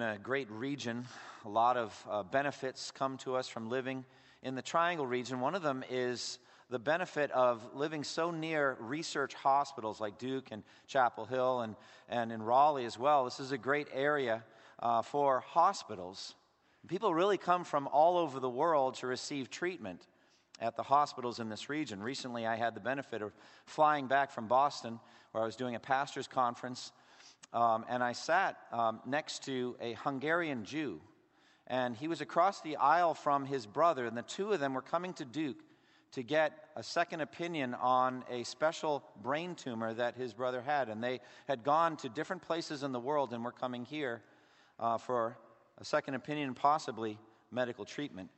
[0.00, 1.04] In a great region.
[1.44, 4.04] A lot of uh, benefits come to us from living
[4.44, 5.40] in the Triangle region.
[5.40, 6.38] One of them is
[6.70, 11.74] the benefit of living so near research hospitals like Duke and Chapel Hill and,
[12.08, 13.24] and in Raleigh as well.
[13.24, 14.44] This is a great area
[14.78, 16.36] uh, for hospitals.
[16.86, 20.06] People really come from all over the world to receive treatment
[20.60, 22.00] at the hospitals in this region.
[22.00, 23.32] Recently, I had the benefit of
[23.66, 25.00] flying back from Boston,
[25.32, 26.92] where I was doing a pastor's conference
[27.52, 31.00] um, and I sat um, next to a Hungarian Jew.
[31.66, 34.82] And he was across the aisle from his brother, and the two of them were
[34.82, 35.58] coming to Duke
[36.12, 40.88] to get a second opinion on a special brain tumor that his brother had.
[40.88, 44.22] And they had gone to different places in the world and were coming here
[44.80, 45.36] uh, for
[45.78, 47.18] a second opinion, possibly
[47.50, 48.30] medical treatment.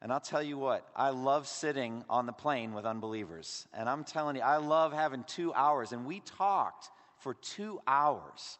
[0.00, 3.66] And I'll tell you what, I love sitting on the plane with unbelievers.
[3.74, 5.92] And I'm telling you, I love having two hours.
[5.92, 6.90] And we talked
[7.24, 8.58] for two hours.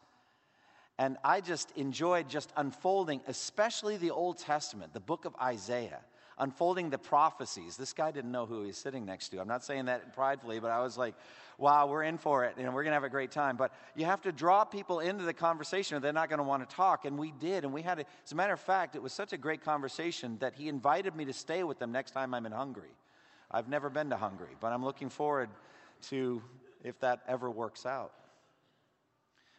[0.99, 6.01] And I just enjoyed just unfolding, especially the Old Testament, the book of Isaiah,
[6.39, 7.77] unfolding the prophecies.
[7.77, 9.41] This guy didn't know who he was sitting next to.
[9.41, 11.15] I'm not saying that pridefully, but I was like,
[11.59, 13.59] wow, we're in for it and we're going to have a great time.
[13.59, 16.67] But you have to draw people into the conversation or they're not going to want
[16.67, 17.05] to talk.
[17.05, 17.65] And we did.
[17.65, 20.39] And we had, a, as a matter of fact, it was such a great conversation
[20.39, 22.97] that he invited me to stay with them next time I'm in Hungary.
[23.51, 25.51] I've never been to Hungary, but I'm looking forward
[26.09, 26.43] to
[26.83, 28.13] if that ever works out.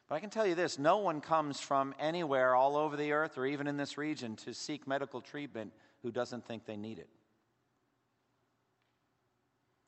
[0.08, 3.38] But I can tell you this no one comes from anywhere all over the earth
[3.38, 7.10] or even in this region to seek medical treatment who doesn't think they need it.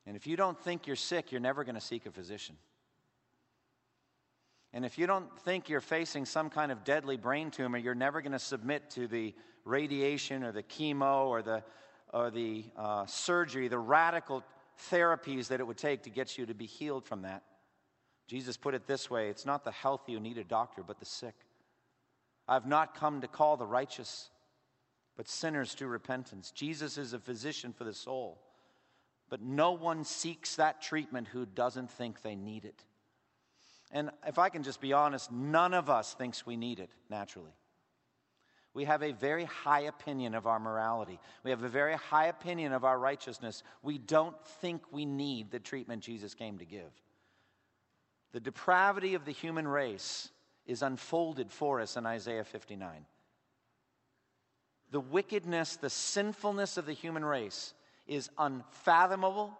[0.07, 2.55] And if you don't think you're sick, you're never going to seek a physician.
[4.73, 8.21] And if you don't think you're facing some kind of deadly brain tumor, you're never
[8.21, 9.33] going to submit to the
[9.65, 11.63] radiation or the chemo or the,
[12.13, 14.43] or the uh, surgery, the radical
[14.89, 17.43] therapies that it would take to get you to be healed from that.
[18.27, 21.05] Jesus put it this way it's not the healthy who need a doctor, but the
[21.05, 21.35] sick.
[22.47, 24.29] I've not come to call the righteous,
[25.15, 26.51] but sinners to repentance.
[26.51, 28.39] Jesus is a physician for the soul,
[29.29, 32.83] but no one seeks that treatment who doesn't think they need it.
[33.91, 37.53] And if I can just be honest, none of us thinks we need it naturally.
[38.73, 41.19] We have a very high opinion of our morality.
[41.43, 43.63] We have a very high opinion of our righteousness.
[43.81, 46.91] We don't think we need the treatment Jesus came to give.
[48.33, 50.29] The depravity of the human race
[50.65, 53.05] is unfolded for us in Isaiah 59.
[54.91, 57.73] The wickedness, the sinfulness of the human race
[58.05, 59.57] is unfathomable,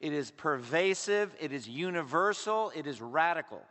[0.00, 3.62] it is pervasive, it is universal, it is radical.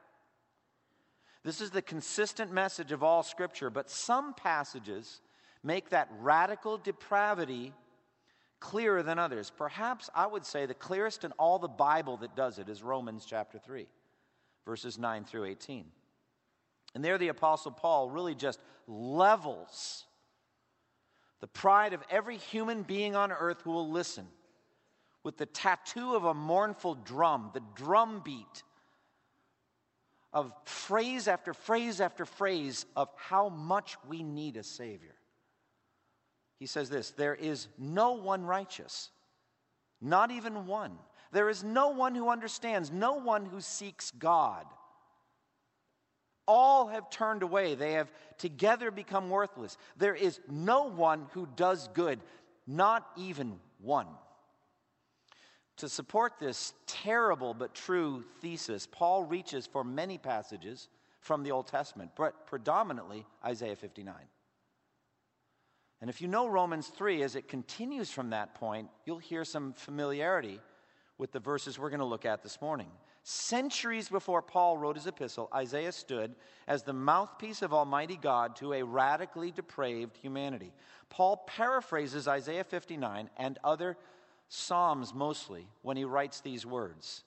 [1.43, 5.21] This is the consistent message of all Scripture, but some passages
[5.63, 7.73] make that radical depravity
[8.63, 9.51] clearer than others.
[9.57, 13.25] Perhaps I would say the clearest in all the Bible that does it is Romans
[13.25, 13.85] chapter 3,
[14.65, 15.85] verses 9 through 18.
[16.95, 20.05] And there, the Apostle Paul really just levels
[21.41, 24.25] the pride of every human being on earth who will listen
[25.23, 28.63] with the tattoo of a mournful drum, the drum beat
[30.31, 35.12] of phrase after phrase after phrase of how much we need a Savior
[36.63, 39.09] he says this There is no one righteous,
[39.99, 40.97] not even one.
[41.33, 44.65] There is no one who understands, no one who seeks God.
[46.47, 47.75] All have turned away.
[47.75, 49.77] They have together become worthless.
[49.97, 52.21] There is no one who does good,
[52.65, 54.07] not even one.
[55.77, 60.87] To support this terrible but true thesis, Paul reaches for many passages
[61.19, 64.15] from the Old Testament, but predominantly Isaiah 59.
[66.03, 69.71] And if you know Romans 3, as it continues from that point, you'll hear some
[69.71, 70.59] familiarity
[71.17, 72.89] with the verses we're going to look at this morning.
[73.23, 76.35] Centuries before Paul wrote his epistle, Isaiah stood
[76.67, 80.73] as the mouthpiece of Almighty God to a radically depraved humanity.
[81.09, 83.95] Paul paraphrases Isaiah 59 and other
[84.49, 87.23] Psalms mostly when he writes these words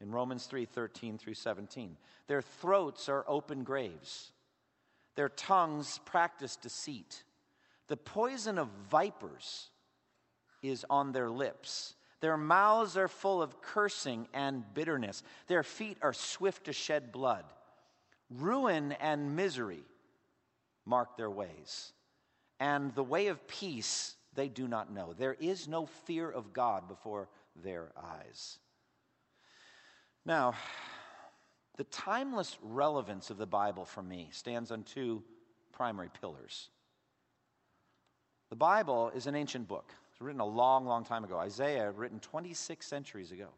[0.00, 1.98] in Romans 3 13 through 17.
[2.28, 4.32] Their throats are open graves,
[5.16, 7.24] their tongues practice deceit.
[7.88, 9.70] The poison of vipers
[10.62, 11.94] is on their lips.
[12.20, 15.22] Their mouths are full of cursing and bitterness.
[15.46, 17.44] Their feet are swift to shed blood.
[18.30, 19.84] Ruin and misery
[20.84, 21.92] mark their ways.
[22.58, 25.12] And the way of peace they do not know.
[25.12, 28.58] There is no fear of God before their eyes.
[30.24, 30.54] Now,
[31.76, 35.22] the timeless relevance of the Bible for me stands on two
[35.72, 36.70] primary pillars.
[38.50, 39.92] The Bible is an ancient book.
[40.12, 41.38] It's written a long, long time ago.
[41.38, 43.48] Isaiah, written 26 centuries ago.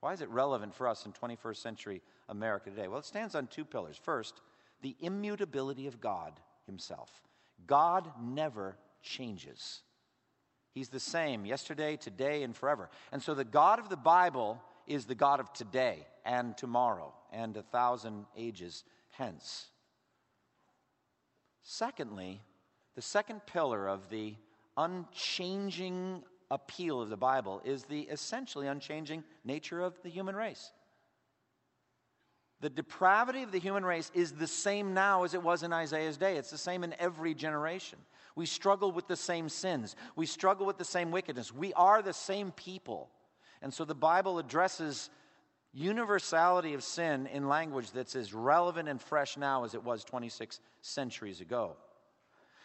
[0.00, 2.88] Why is it relevant for us in 21st century America today?
[2.88, 3.96] Well, it stands on two pillars.
[3.96, 4.40] First,
[4.80, 6.32] the immutability of God
[6.66, 7.10] Himself.
[7.66, 9.82] God never changes.
[10.72, 12.88] He's the same yesterday, today, and forever.
[13.12, 17.56] And so the God of the Bible is the God of today and tomorrow and
[17.56, 19.66] a thousand ages hence.
[21.62, 22.40] Secondly,
[22.94, 24.34] the second pillar of the
[24.76, 30.72] unchanging appeal of the Bible is the essentially unchanging nature of the human race.
[32.60, 36.16] The depravity of the human race is the same now as it was in Isaiah's
[36.16, 36.36] day.
[36.36, 37.98] It's the same in every generation.
[38.36, 39.96] We struggle with the same sins.
[40.14, 41.52] We struggle with the same wickedness.
[41.52, 43.10] We are the same people.
[43.62, 45.10] And so the Bible addresses
[45.72, 50.60] universality of sin in language that's as relevant and fresh now as it was 26
[50.82, 51.76] centuries ago.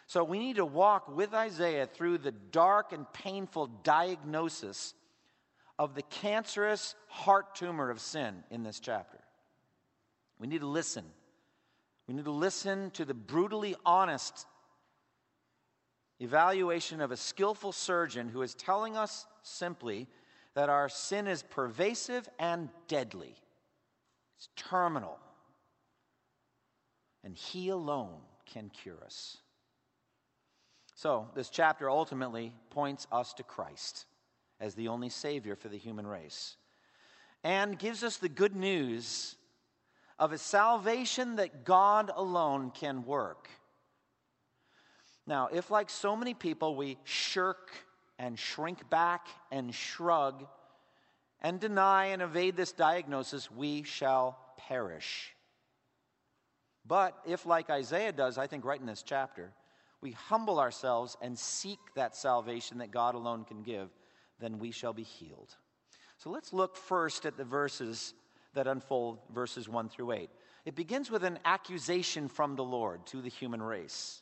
[0.07, 4.94] So we need to walk with Isaiah through the dark and painful diagnosis
[5.77, 9.19] of the cancerous heart tumor of sin in this chapter.
[10.39, 11.04] We need to listen.
[12.07, 14.45] We need to listen to the brutally honest
[16.19, 20.07] evaluation of a skillful surgeon who is telling us simply
[20.56, 23.36] that our sin is pervasive and deadly,
[24.38, 25.19] it's terminal.
[27.25, 29.38] And He alone can cure us.
[30.97, 34.07] So, this chapter ultimately points us to Christ
[34.59, 36.57] as the only Savior for the human race
[37.44, 39.35] and gives us the good news
[40.17, 43.47] of a salvation that God alone can work.
[45.27, 47.69] Now, if like so many people we shirk
[48.17, 50.47] and shrink back and shrug
[51.43, 55.31] and deny and evade this diagnosis, we shall perish.
[56.88, 59.53] But if, like Isaiah does, I think right in this chapter,
[60.01, 63.89] we humble ourselves and seek that salvation that God alone can give,
[64.39, 65.55] then we shall be healed.
[66.17, 68.13] So let's look first at the verses
[68.53, 70.29] that unfold verses 1 through 8.
[70.65, 74.21] It begins with an accusation from the Lord to the human race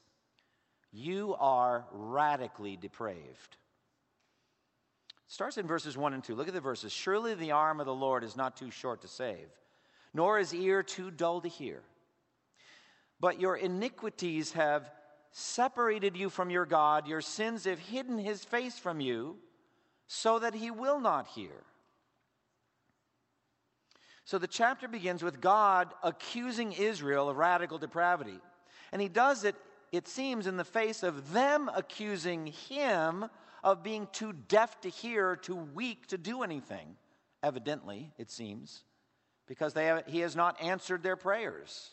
[0.92, 3.58] You are radically depraved.
[5.28, 6.36] It starts in verses 1 and 2.
[6.36, 6.92] Look at the verses.
[6.92, 9.48] Surely the arm of the Lord is not too short to save,
[10.14, 11.82] nor his ear too dull to hear.
[13.20, 14.92] But your iniquities have
[15.38, 19.36] separated you from your God, your sins have hidden his face from you,
[20.08, 21.52] so that he will not hear.
[24.24, 28.40] So the chapter begins with God accusing Israel of radical depravity.
[28.94, 29.56] And he does it,
[29.92, 33.26] it seems, in the face of them accusing him
[33.62, 36.96] of being too deaf to hear, too weak to do anything.
[37.44, 38.86] Evidently, it seems,
[39.48, 41.90] because have, he has not answered their prayers.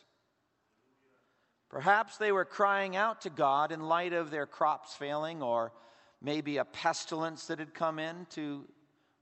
[1.73, 5.73] Perhaps they were crying out to God in light of their crops failing, or
[6.21, 8.67] maybe a pestilence that had come in to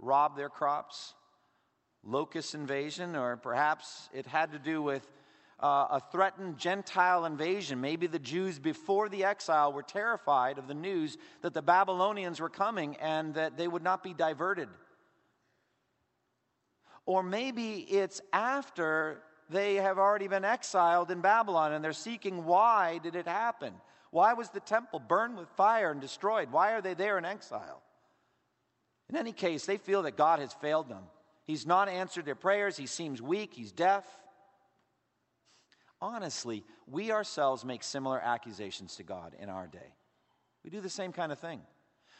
[0.01, 1.15] rob their crops
[2.03, 5.07] locust invasion, or perhaps it had to do with
[5.63, 7.81] uh, a threatened Gentile invasion.
[7.81, 12.49] Maybe the Jews before the exile were terrified of the news that the Babylonians were
[12.49, 14.69] coming and that they would not be diverted.
[17.07, 22.99] Or maybe it's after they have already been exiled in Babylon and they're seeking why
[23.03, 23.75] did it happen?
[24.11, 26.51] Why was the temple burned with fire and destroyed?
[26.51, 27.83] Why are they there in exile?
[29.09, 31.03] In any case, they feel that God has failed them.
[31.45, 32.77] He's not answered their prayers.
[32.77, 33.55] He seems weak.
[33.55, 34.05] He's deaf.
[36.01, 39.95] Honestly, we ourselves make similar accusations to God in our day.
[40.65, 41.61] We do the same kind of thing.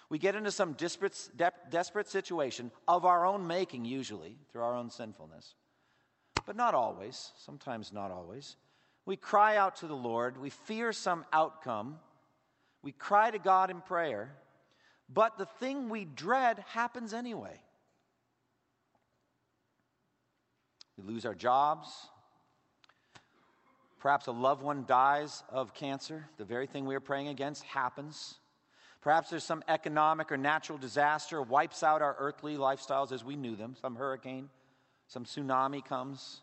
[0.09, 4.75] We get into some desperate, de- desperate situation of our own making, usually, through our
[4.75, 5.55] own sinfulness.
[6.51, 8.57] But not always, sometimes not always.
[9.07, 10.37] We cry out to the Lord.
[10.37, 12.01] We fear some outcome.
[12.83, 14.33] We cry to God in prayer.
[15.09, 17.61] But the thing we dread happens anyway.
[20.99, 21.89] We lose our jobs.
[24.01, 26.29] Perhaps a loved one dies of cancer.
[26.37, 28.41] The very thing we are praying against happens.
[29.03, 33.55] Perhaps there's some economic or natural disaster wipes out our earthly lifestyles as we knew
[33.55, 33.77] them.
[33.81, 34.49] Some hurricane,
[35.11, 36.41] some tsunami comes.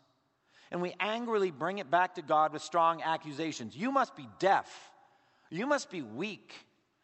[0.70, 3.74] And we angrily bring it back to God with strong accusations.
[3.74, 4.90] You must be deaf.
[5.48, 6.52] You must be weak.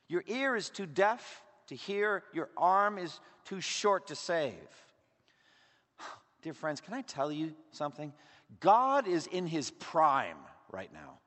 [0.06, 2.23] Your ear is too deaf to hear.
[2.35, 4.52] Your arm is too short to save.
[6.42, 8.12] Dear friends, can I tell you something?
[8.61, 10.37] God is in his prime
[10.71, 11.18] right now.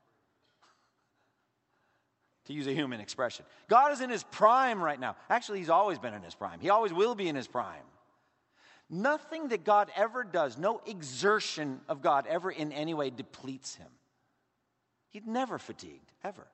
[2.44, 3.44] to use a human expression.
[3.68, 5.16] God is in his prime right now.
[5.28, 7.82] Actually, he's always been in his prime, he always will be in his prime.
[8.90, 13.88] Nothing that God ever does, no exertion of God ever in any way depletes him.
[15.10, 16.46] He's never fatigued, ever.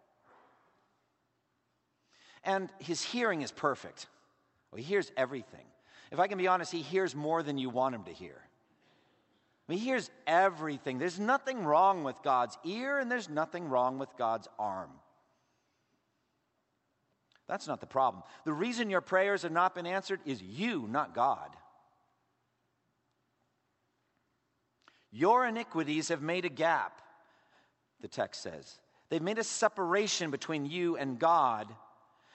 [2.43, 4.07] And his hearing is perfect.
[4.71, 5.65] Well, he hears everything.
[6.11, 8.37] If I can be honest, he hears more than you want him to hear.
[9.69, 10.99] He hears everything.
[10.99, 14.91] There's nothing wrong with God's ear, and there's nothing wrong with God's arm.
[17.47, 18.23] That's not the problem.
[18.45, 21.51] The reason your prayers have not been answered is you, not God.
[25.17, 27.01] Your iniquities have made a gap,
[28.01, 28.81] the text says.
[29.11, 31.73] They've made a separation between you and God,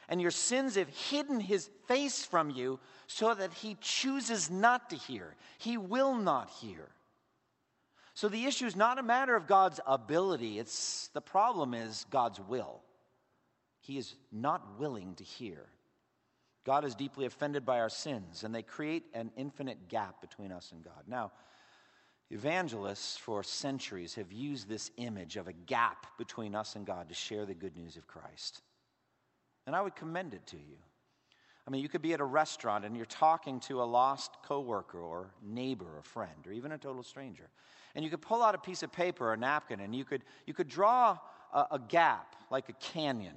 [0.07, 4.95] and your sins have hidden his face from you so that he chooses not to
[4.95, 5.35] hear.
[5.57, 6.87] He will not hear.
[8.13, 12.39] So the issue is not a matter of God's ability, it's the problem is God's
[12.39, 12.79] will.
[13.81, 15.65] He is not willing to hear.
[16.65, 20.71] God is deeply offended by our sins, and they create an infinite gap between us
[20.71, 21.03] and God.
[21.05, 21.33] Now,
[22.31, 27.15] evangelists for centuries have used this image of a gap between us and God to
[27.15, 28.61] share the good news of Christ.
[29.65, 30.77] And I would commend it to you.
[31.67, 34.99] I mean, you could be at a restaurant and you're talking to a lost coworker
[34.99, 37.49] or neighbor or friend or even a total stranger
[37.95, 40.23] and you could pull out a piece of paper or a napkin and you could,
[40.45, 41.17] you could draw
[41.53, 43.35] a, a gap like a canyon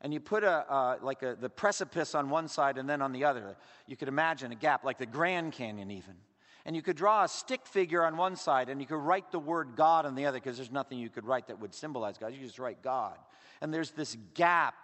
[0.00, 3.12] and you put a, uh, like a, the precipice on one side and then on
[3.12, 6.14] the other you could imagine a gap like the grand canyon even
[6.66, 9.38] and you could draw a stick figure on one side and you could write the
[9.38, 12.34] word god on the other because there's nothing you could write that would symbolize god
[12.34, 13.16] you just write god
[13.62, 14.74] and there's this gap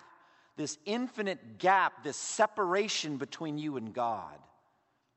[0.57, 4.39] this infinite gap this separation between you and god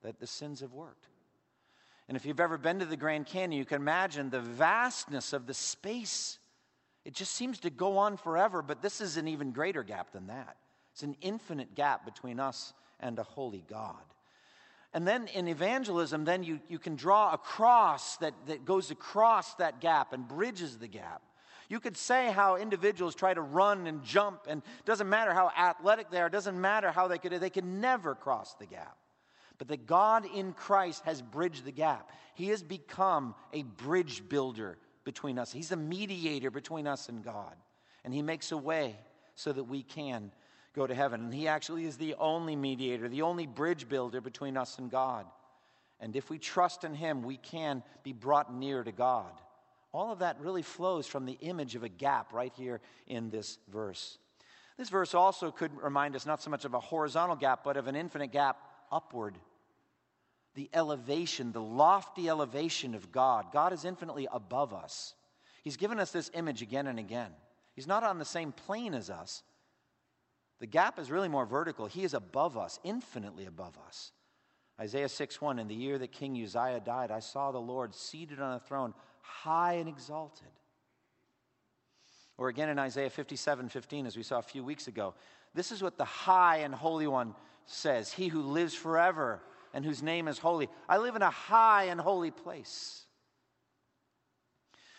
[0.02, 1.08] that the sins have worked
[2.08, 5.48] and if you've ever been to the Grand Canyon, you can imagine the vastness of
[5.48, 6.38] the space.
[7.04, 10.28] It just seems to go on forever, but this is an even greater gap than
[10.28, 10.58] that.
[10.94, 13.96] It's an infinite gap between us and a holy God.
[14.96, 19.54] And then in evangelism, then you, you can draw a cross that, that goes across
[19.56, 21.22] that gap and bridges the gap.
[21.70, 26.10] You could say how individuals try to run and jump, and doesn't matter how athletic
[26.10, 28.98] they are, doesn't matter how they could, they can never cross the gap
[29.58, 32.12] but that God in Christ has bridged the gap.
[32.34, 35.52] He has become a bridge builder between us.
[35.52, 37.56] He's a mediator between us and God.
[38.04, 38.96] And He makes a way
[39.36, 40.32] so that we can
[40.76, 41.22] go to heaven.
[41.22, 45.26] And He actually is the only mediator, the only bridge builder between us and God.
[46.00, 49.32] And if we trust in Him, we can be brought near to God.
[49.94, 53.58] All of that really flows from the image of a gap right here in this
[53.72, 54.18] verse.
[54.78, 57.88] This verse also could remind us not so much of a horizontal gap, but of
[57.88, 58.58] an infinite gap
[58.92, 59.38] upward.
[60.56, 63.46] The elevation, the lofty elevation of God.
[63.54, 65.14] God is infinitely above us.
[65.64, 67.32] He's given us this image again and again.
[67.74, 69.44] He's not on the same plane as us.
[70.60, 71.86] The gap is really more vertical.
[71.86, 74.12] He is above us, infinitely above us.
[74.80, 78.40] Isaiah 6 1 In the year that King Uzziah died, I saw the Lord seated
[78.40, 80.48] on a throne, high and exalted.
[82.38, 85.14] Or again in Isaiah 57 15, as we saw a few weeks ago,
[85.54, 87.34] this is what the high and holy one
[87.66, 89.42] says He who lives forever
[89.74, 90.70] and whose name is holy.
[90.88, 93.05] I live in a high and holy place.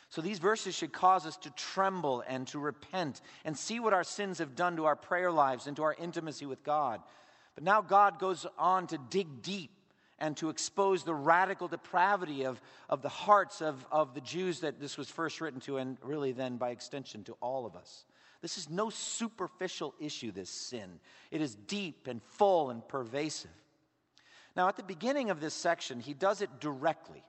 [0.08, 4.04] So these verses should cause us to tremble and to repent and see what our
[4.04, 7.00] sins have done to our prayer lives and to our intimacy with God.
[7.54, 9.70] But now God goes on to dig deep
[10.18, 14.80] and to expose the radical depravity of, of the hearts of, of the Jews that
[14.80, 18.04] this was first written to, and really then by extension to all of us.
[18.40, 21.00] This is no superficial issue, this sin.
[21.30, 23.50] It is deep and full and pervasive.
[24.54, 27.22] Now, at the beginning of this section, he does it directly,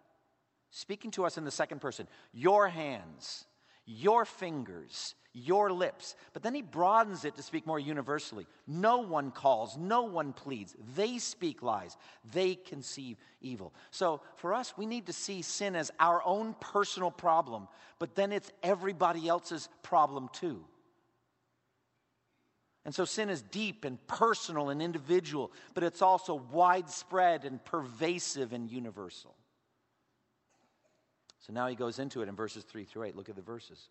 [0.78, 3.46] speaking to us in the second person your hands,
[3.86, 6.16] your fingers, your lips.
[6.34, 8.46] But then he broadens it to speak more universally.
[8.68, 10.76] No one calls, no one pleads.
[10.96, 11.98] They speak lies,
[12.32, 13.74] they conceive evil.
[13.90, 17.68] So for us, we need to see sin as our own personal problem,
[17.98, 20.64] but then it's everybody else's problem too.
[22.86, 28.54] And so sin is deep and personal and individual, but it's also widespread and pervasive
[28.54, 29.36] and universal.
[31.39, 33.15] So now he goes into it in verses 3 through 8.
[33.15, 33.89] Look at the verses.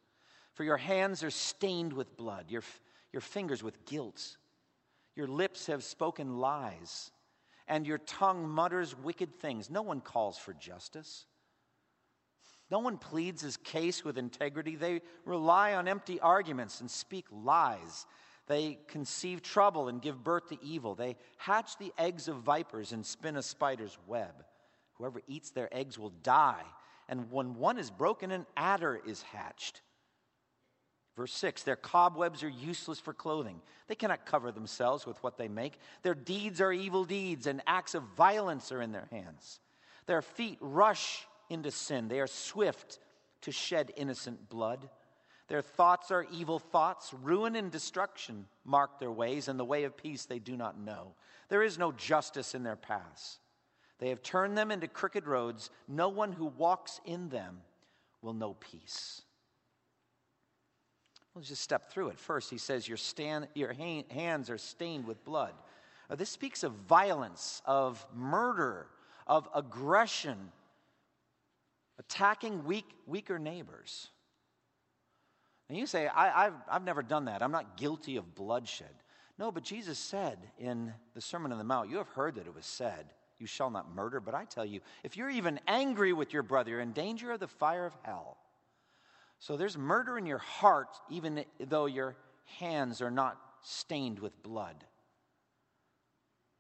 [0.55, 2.63] For your hands are stained with blood, your,
[3.13, 4.37] your fingers with guilt.
[5.15, 7.11] Your lips have spoken lies,
[7.69, 9.71] and your tongue mutters wicked things.
[9.71, 11.27] No one calls for justice.
[12.71, 14.77] No one pleads his case with integrity.
[14.77, 18.07] They rely on empty arguments and speak lies.
[18.47, 20.95] They conceive trouble and give birth to evil.
[20.95, 24.45] They hatch the eggs of vipers and spin a spider's web.
[24.95, 26.65] Whoever eats their eggs will die.
[27.09, 29.81] And when one is broken, an adder is hatched.
[31.17, 33.61] Verse 6 Their cobwebs are useless for clothing.
[33.89, 35.79] They cannot cover themselves with what they make.
[36.03, 39.61] Their deeds are evil deeds, and acts of violence are in their hands.
[40.07, 42.09] Their feet rush into sin.
[42.09, 42.99] They are swift
[43.43, 44.89] to shed innocent blood.
[45.49, 47.15] Their thoughts are evil thoughts.
[47.23, 51.15] Ruin and destruction mark their ways, and the way of peace they do not know.
[51.49, 53.39] There is no justice in their paths.
[53.99, 55.71] They have turned them into crooked roads.
[55.89, 57.61] No one who walks in them
[58.21, 59.23] will know peace.
[61.35, 62.19] Let's just step through it.
[62.19, 63.75] First, he says, Your, stand, your
[64.11, 65.53] hands are stained with blood.
[66.17, 68.87] This speaks of violence, of murder,
[69.27, 70.39] of aggression,
[71.99, 74.11] attacking weak, weaker neighbors.
[75.69, 77.43] And you say, I, have I've never done that.
[77.43, 78.95] I'm not guilty of bloodshed.
[79.39, 82.55] No, but Jesus said in the Sermon on the Mount, you have heard that it
[82.55, 83.07] was said,
[83.39, 84.21] You shall not murder.
[84.21, 87.41] But I tell you, if you're even angry with your brother, you're in danger of
[87.41, 88.39] the fire of hell.
[89.39, 92.17] So there's murder in your heart, even though your
[92.59, 94.85] hands are not stained with blood.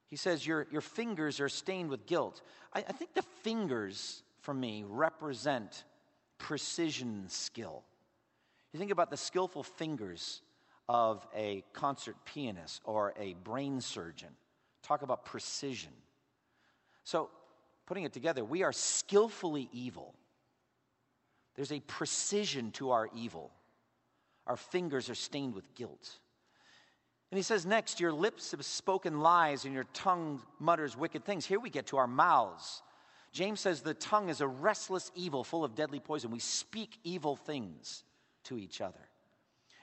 [0.08, 2.42] He says your, your fingers are stained with guilt.
[2.72, 5.84] I, I think the fingers, for me, represent
[6.38, 7.82] precision skill.
[8.72, 10.42] You think about the skillful fingers
[10.88, 14.28] of a concert pianist or a brain surgeon.
[14.82, 15.92] Talk about precision.
[17.06, 17.30] So,
[17.86, 20.12] putting it together, we are skillfully evil.
[21.54, 23.52] There's a precision to our evil.
[24.48, 26.18] Our fingers are stained with guilt.
[27.30, 31.46] And he says next, Your lips have spoken lies and your tongue mutters wicked things.
[31.46, 32.82] Here we get to our mouths.
[33.30, 36.32] James says the tongue is a restless evil full of deadly poison.
[36.32, 38.02] We speak evil things
[38.44, 38.98] to each other.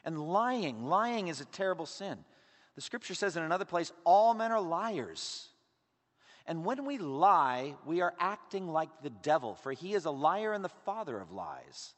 [0.04, 2.18] And lying, lying is a terrible sin.
[2.76, 5.48] The scripture says in another place, all men are liars.
[6.46, 10.54] And when we lie, we are acting like the devil, for he is a liar
[10.54, 11.94] and the father of lies.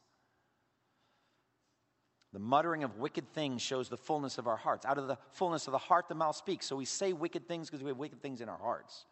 [2.32, 4.84] The muttering of wicked things shows the fullness of our hearts.
[4.84, 6.66] Out of the fullness of the heart, the mouth speaks.
[6.66, 9.06] So we say wicked things because we have wicked things in our hearts.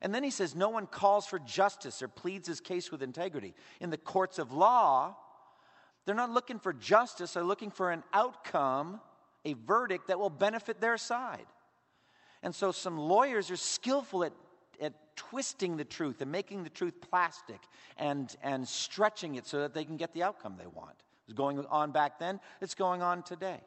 [0.00, 3.54] And then he says, No one calls for justice or pleads his case with integrity.
[3.80, 5.16] In the courts of law,
[6.06, 9.00] they're not looking for justice, they're looking for an outcome,
[9.44, 11.46] a verdict that will benefit their side.
[12.42, 14.32] And so some lawyers are skillful at,
[15.16, 17.60] twisting the truth and making the truth plastic
[17.96, 20.96] and, and stretching it so that they can get the outcome they want.
[20.98, 23.60] It was going on back then, it's going on today.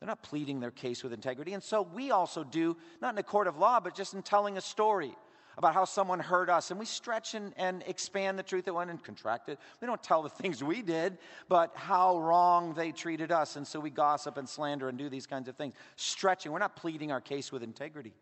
[0.00, 1.52] They're not pleading their case with integrity.
[1.52, 4.56] And so we also do, not in a court of law, but just in telling
[4.56, 5.14] a story
[5.58, 8.90] about how someone hurt us, and we stretch and, and expand the truth that went
[8.90, 9.58] and contract it.
[9.80, 13.56] We don't tell the things we did, but how wrong they treated us.
[13.56, 15.74] And so we gossip and slander and do these kinds of things.
[15.96, 18.14] Stretching, we're not pleading our case with integrity,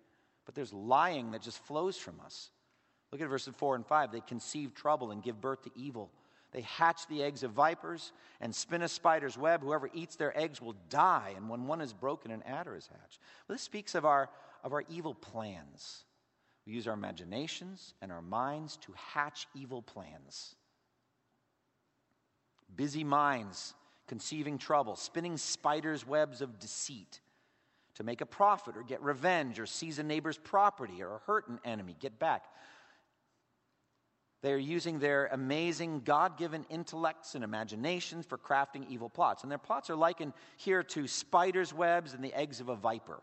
[0.50, 2.50] but there's lying that just flows from us.
[3.12, 4.10] Look at verses 4 and 5.
[4.10, 6.10] They conceive trouble and give birth to evil.
[6.50, 8.10] They hatch the eggs of vipers
[8.40, 9.62] and spin a spider's web.
[9.62, 13.20] Whoever eats their eggs will die, and when one is broken, an adder is hatched.
[13.46, 14.28] Well, this speaks of our,
[14.64, 16.02] of our evil plans.
[16.66, 20.56] We use our imaginations and our minds to hatch evil plans.
[22.74, 23.74] Busy minds
[24.08, 27.20] conceiving trouble, spinning spiders' webs of deceit
[27.94, 31.58] to make a profit or get revenge or seize a neighbor's property or hurt an
[31.64, 32.44] enemy, get back.
[34.42, 39.42] They are using their amazing God given intellects and imaginations for crafting evil plots.
[39.42, 43.20] And their plots are likened here to spiders' webs and the eggs of a viper.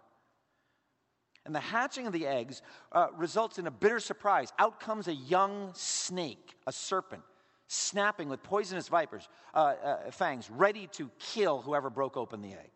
[1.45, 4.51] And the hatching of the eggs uh, results in a bitter surprise.
[4.59, 7.23] Out comes a young snake, a serpent,
[7.67, 12.69] snapping with poisonous vipers, uh, uh, fangs, ready to kill whoever broke open the egg.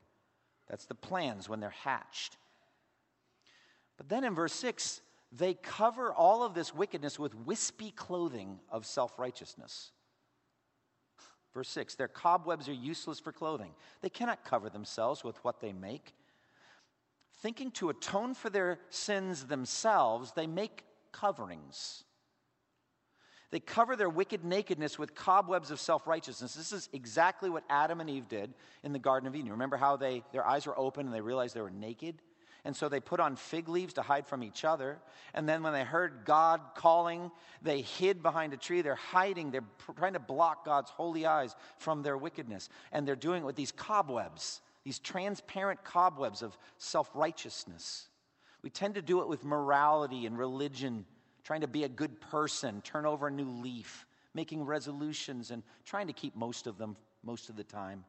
[0.71, 2.37] That's the plans when they're hatched.
[3.97, 8.87] But then in verse 6, they cover all of this wickedness with wispy clothing of
[8.87, 9.91] self righteousness.
[11.53, 13.73] Verse 6 Their cobwebs are useless for clothing.
[14.01, 16.15] They cannot cover themselves with what they make
[17.41, 22.03] thinking to atone for their sins themselves, they make coverings.
[23.51, 26.53] They cover their wicked nakedness with cobwebs of self righteousness.
[26.53, 29.51] This is exactly what Adam and Eve did in the Garden of Eden.
[29.51, 32.15] Remember how they, their eyes were open and they realized they were naked?
[32.63, 34.99] And so they put on fig leaves to hide from each other.
[35.33, 38.83] And then when they heard God calling, they hid behind a tree.
[38.83, 39.49] They're hiding.
[39.49, 39.65] They're
[39.97, 42.69] trying to block God's holy eyes from their wickedness.
[42.91, 48.07] And they're doing it with these cobwebs these transparent cobwebs of self righteousness.
[48.63, 51.05] We tend to do it with morality and religion,
[51.43, 56.07] trying to be a good person, turn over a new leaf, making resolutions and trying
[56.07, 58.03] to keep most of them most of the time.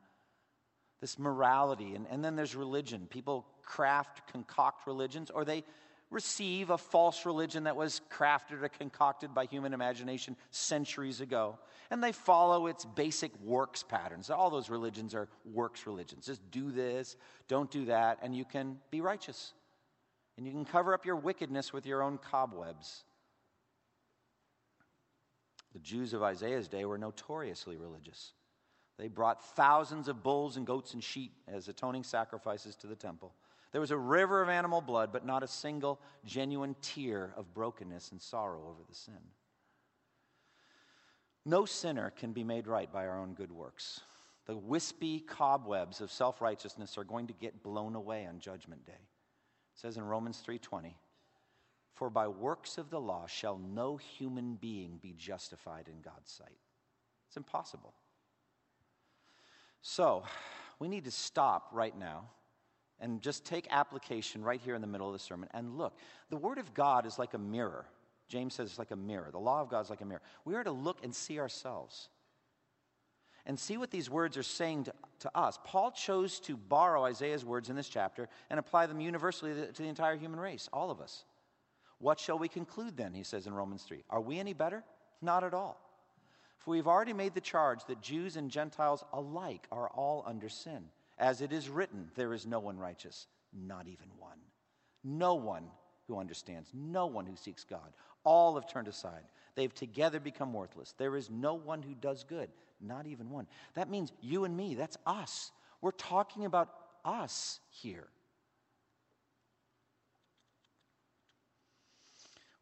[1.01, 3.09] This morality, and, and then there's religion.
[3.11, 5.65] People craft, concoct religions, or they
[6.13, 11.59] receive a false religion that was crafted or concocted by human imagination centuries ago.
[11.91, 14.31] And they follow its basic works patterns.
[14.31, 16.27] All those religions are works religions.
[16.27, 17.17] Just do this,
[17.49, 19.55] don't do that, and you can be righteous.
[20.37, 23.05] And you can cover up your wickedness with your own cobwebs.
[25.73, 28.33] The Jews of Isaiah's day were notoriously religious.
[28.99, 33.35] They brought thousands of bulls and goats and sheep as atoning sacrifices to the temple.
[33.73, 38.13] There was a river of animal blood, but not a single genuine tear of brokenness
[38.13, 39.15] and sorrow over the sin.
[41.45, 44.01] No sinner can be made right by our own good works.
[44.47, 48.93] The wispy cobwebs of self-righteousness are going to get blown away on judgment day.
[48.93, 50.95] It says in Romans 3:20,
[51.93, 56.59] "For by works of the law shall no human being be justified in God's sight."
[57.29, 57.95] It's impossible.
[59.81, 60.25] So,
[60.79, 62.31] we need to stop right now
[63.01, 65.99] and just take application right here in the middle of the sermon and look.
[66.31, 67.87] The Word of God is like a mirror.
[68.29, 69.31] James says it's like a mirror.
[69.31, 70.23] The law of God is like a mirror.
[70.45, 72.09] We are to look and see ourselves
[73.45, 75.59] and see what these words are saying to, to us.
[75.65, 79.83] Paul chose to borrow Isaiah's words in this chapter and apply them universally to, to
[79.83, 81.25] the entire human race, all of us.
[82.03, 84.03] What shall we conclude then, he says in Romans 3?
[84.11, 84.83] Are we any better?
[85.21, 85.81] Not at all.
[86.59, 90.83] For we've already made the charge that Jews and Gentiles alike are all under sin.
[91.17, 94.39] As it is written, there is no one righteous, not even one.
[95.05, 95.63] No one
[96.09, 97.93] who understands, no one who seeks God.
[98.25, 99.23] All have turned aside.
[99.55, 100.95] They've together become worthless.
[100.99, 103.47] There is no one who does good, not even one.
[103.75, 105.53] That means you and me, that's us.
[105.81, 106.69] We're talking about
[107.05, 108.09] us here.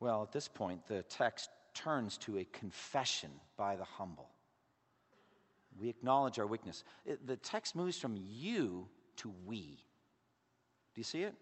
[0.00, 4.30] Well, at this point, the text turns to a confession by the humble.
[5.78, 6.84] We acknowledge our weakness.
[7.06, 9.84] It, the text moves from you to we.
[10.94, 11.34] Do you see it?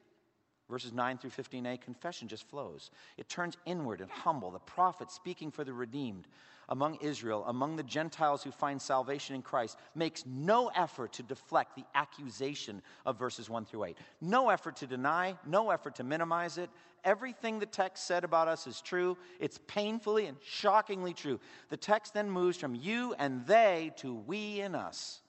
[0.68, 2.90] Verses 9 through 15a, confession just flows.
[3.16, 4.50] It turns inward and humble.
[4.50, 6.26] The prophet speaking for the redeemed
[6.68, 11.74] among Israel, among the Gentiles who find salvation in Christ, makes no effort to deflect
[11.74, 13.98] the accusation of verses 1 through 8.
[14.20, 16.68] No effort to deny, no effort to minimize it.
[17.04, 19.16] Everything the text said about us is true.
[19.40, 21.40] It's painfully and shockingly true.
[21.70, 25.22] The text then moves from you and they to we and us.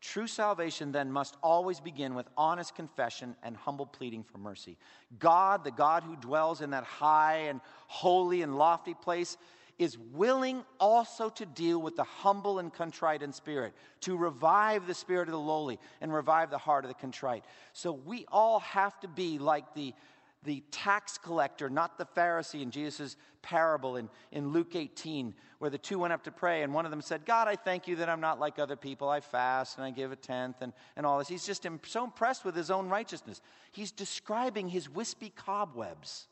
[0.00, 4.76] True salvation then must always begin with honest confession and humble pleading for mercy.
[5.18, 9.36] God, the God who dwells in that high and holy and lofty place,
[9.78, 14.94] is willing also to deal with the humble and contrite in spirit, to revive the
[14.94, 17.44] spirit of the lowly and revive the heart of the contrite.
[17.72, 19.94] So we all have to be like the
[20.44, 25.78] the tax collector, not the Pharisee in Jesus' parable in, in Luke 18, where the
[25.78, 28.08] two went up to pray, and one of them said, God, I thank you that
[28.08, 29.08] I'm not like other people.
[29.08, 31.28] I fast and I give a tenth and, and all this.
[31.28, 33.40] He's just so impressed with his own righteousness.
[33.72, 36.28] He's describing his wispy cobwebs.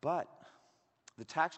[0.00, 0.28] But
[1.18, 1.56] the tax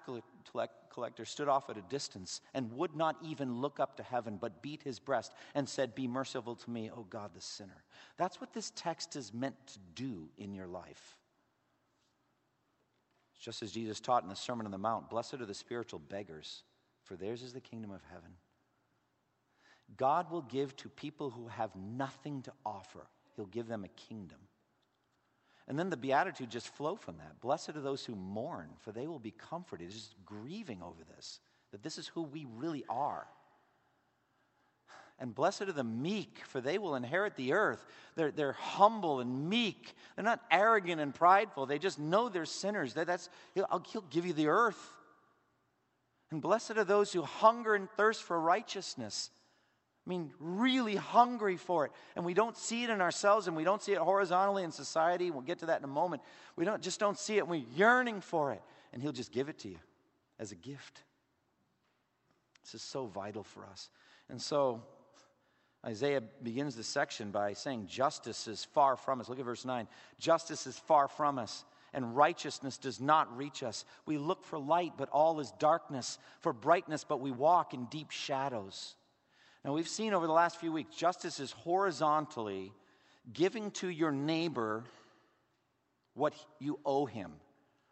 [0.94, 4.62] collector stood off at a distance and would not even look up to heaven, but
[4.62, 7.82] beat his breast and said, Be merciful to me, O God, the sinner.
[8.16, 11.16] That's what this text is meant to do in your life.
[13.40, 16.62] Just as Jesus taught in the Sermon on the Mount Blessed are the spiritual beggars,
[17.02, 18.30] for theirs is the kingdom of heaven.
[19.96, 24.38] God will give to people who have nothing to offer, He'll give them a kingdom.
[25.66, 27.40] And then the Beatitude just flow from that.
[27.40, 29.90] Blessed are those who mourn, for they will be comforted.
[29.90, 31.40] Just grieving over this,
[31.72, 33.26] that this is who we really are.
[35.18, 37.84] And blessed are the meek, for they will inherit the earth.
[38.16, 39.94] They're, they're humble and meek.
[40.16, 41.66] They're not arrogant and prideful.
[41.66, 42.94] They just know they're sinners.
[42.94, 44.90] That, that's, he'll, he'll give you the earth.
[46.30, 49.30] And blessed are those who hunger and thirst for righteousness.
[50.06, 51.92] I mean, really hungry for it.
[52.14, 55.30] And we don't see it in ourselves and we don't see it horizontally in society.
[55.30, 56.22] We'll get to that in a moment.
[56.56, 57.48] We don't, just don't see it.
[57.48, 58.60] We're yearning for it.
[58.92, 59.78] And He'll just give it to you
[60.38, 61.02] as a gift.
[62.62, 63.88] This is so vital for us.
[64.28, 64.82] And so
[65.86, 69.28] Isaiah begins this section by saying, Justice is far from us.
[69.28, 69.86] Look at verse 9.
[70.18, 73.84] Justice is far from us, and righteousness does not reach us.
[74.06, 78.10] We look for light, but all is darkness, for brightness, but we walk in deep
[78.10, 78.96] shadows.
[79.64, 82.72] Now, we've seen over the last few weeks, justice is horizontally
[83.32, 84.84] giving to your neighbor
[86.12, 87.32] what you owe him,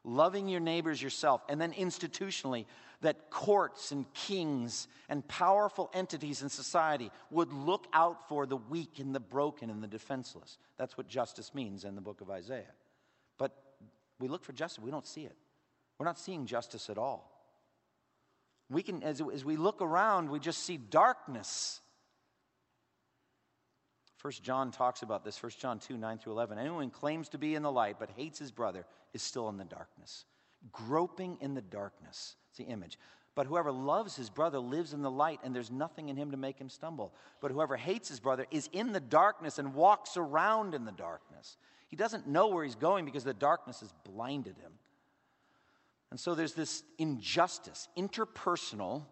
[0.05, 2.67] loving your neighbors yourself, and then institutionally,
[3.01, 8.99] that courts and kings and powerful entities in society would look out for the weak
[8.99, 10.57] and the broken and the defenseless.
[10.79, 12.73] That's what justice means in the book of Isaiah.
[13.39, 13.53] But
[14.21, 15.37] we look for justice, we don't see it.
[15.99, 17.32] We're not seeing justice at all.
[18.73, 21.81] We can, as, as we look around, we just see darkness.
[24.17, 26.59] First John talks about this, First John 2, 9 through 11.
[26.59, 29.65] Anyone claims to be in the light but hates his brother is still in the
[29.65, 30.25] darkness.
[30.71, 32.37] Groping in the darkness.
[32.51, 32.99] It's the image.
[33.35, 36.37] But whoever loves his brother lives in the light, and there's nothing in him to
[36.37, 37.15] make him stumble.
[37.41, 41.57] But whoever hates his brother is in the darkness and walks around in the darkness.
[41.89, 44.73] He doesn't know where he's going because the darkness has blinded him.
[46.13, 49.07] And so there's this injustice, interpersonal,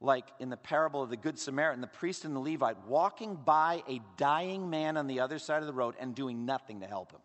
[0.00, 3.82] like in the parable of the Good Samaritan, the priest and the Levite walking by
[3.88, 7.10] a dying man on the other side of the road and doing nothing to help
[7.10, 7.18] him.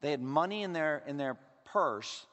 [0.00, 2.24] They had money in their, in their purse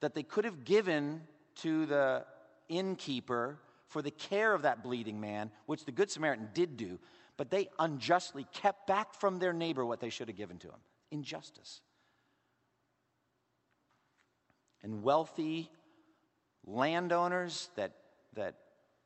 [0.00, 1.22] that they could have given
[1.62, 2.26] to the
[2.68, 6.98] innkeeper for the care of that bleeding man, which the Good Samaritan did do,
[7.38, 10.80] but they unjustly kept back from their neighbor what they should have given to him.
[11.10, 11.80] Injustice.
[14.82, 15.70] And wealthy
[16.66, 17.92] landowners that,
[18.34, 18.54] that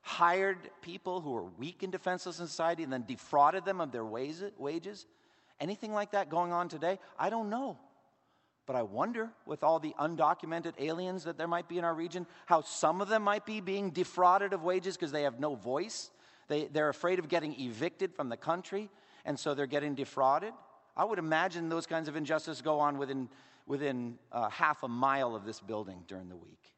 [0.00, 4.04] hired people who were weak and defenseless in society and then defrauded them of their
[4.04, 5.06] wages.
[5.60, 6.98] Anything like that going on today?
[7.18, 7.78] I don't know.
[8.66, 12.26] But I wonder, with all the undocumented aliens that there might be in our region,
[12.46, 16.10] how some of them might be being defrauded of wages because they have no voice.
[16.48, 18.88] They, they're afraid of getting evicted from the country,
[19.24, 20.52] and so they're getting defrauded.
[20.96, 23.28] I would imagine those kinds of injustices go on within,
[23.66, 26.72] within uh, half a mile of this building during the week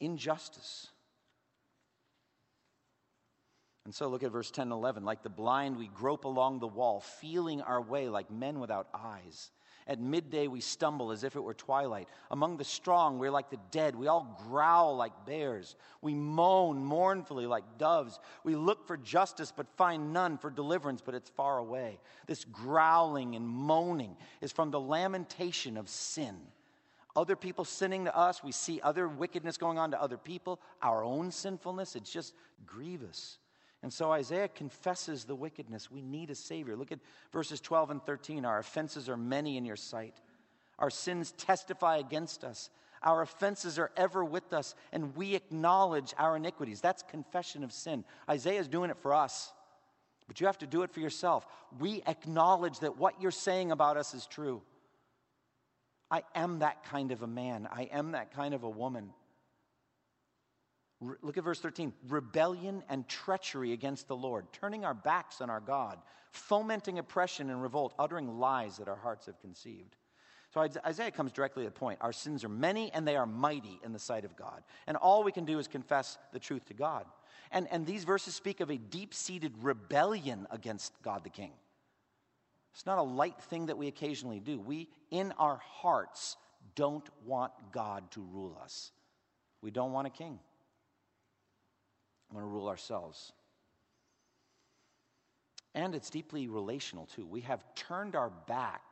[0.00, 0.88] injustice.
[3.84, 5.04] And so look at verse 10 and 11.
[5.04, 9.50] Like the blind, we grope along the wall, feeling our way like men without eyes.
[9.90, 12.08] At midday, we stumble as if it were twilight.
[12.30, 13.96] Among the strong, we're like the dead.
[13.96, 15.74] We all growl like bears.
[16.00, 18.20] We moan mournfully like doves.
[18.44, 21.98] We look for justice, but find none, for deliverance, but it's far away.
[22.28, 26.36] This growling and moaning is from the lamentation of sin
[27.16, 28.44] other people sinning to us.
[28.44, 31.96] We see other wickedness going on to other people, our own sinfulness.
[31.96, 33.39] It's just grievous.
[33.82, 35.90] And so Isaiah confesses the wickedness.
[35.90, 36.76] We need a Savior.
[36.76, 37.00] Look at
[37.32, 38.44] verses 12 and 13.
[38.44, 40.20] Our offenses are many in your sight,
[40.78, 42.70] our sins testify against us.
[43.02, 46.82] Our offenses are ever with us, and we acknowledge our iniquities.
[46.82, 48.04] That's confession of sin.
[48.28, 49.52] Isaiah is doing it for us,
[50.28, 51.46] but you have to do it for yourself.
[51.78, 54.60] We acknowledge that what you're saying about us is true.
[56.10, 57.68] I am that kind of a man.
[57.72, 59.14] I am that kind of a woman.
[61.00, 65.50] Re- look at verse 13 rebellion and treachery against the Lord, turning our backs on
[65.50, 65.98] our God,
[66.30, 69.96] fomenting oppression and revolt, uttering lies that our hearts have conceived.
[70.52, 71.98] So Isaiah comes directly to the point.
[72.00, 74.62] Our sins are many and they are mighty in the sight of God.
[74.88, 77.04] And all we can do is confess the truth to God.
[77.52, 81.52] And, and these verses speak of a deep seated rebellion against God the King.
[82.72, 84.60] It's not a light thing that we occasionally do.
[84.60, 86.36] We, in our hearts,
[86.74, 88.92] don't want God to rule us.
[89.60, 90.38] We don't want a king.
[92.32, 93.32] Want to rule ourselves.
[95.74, 97.26] And it's deeply relational, too.
[97.26, 98.82] We have turned our back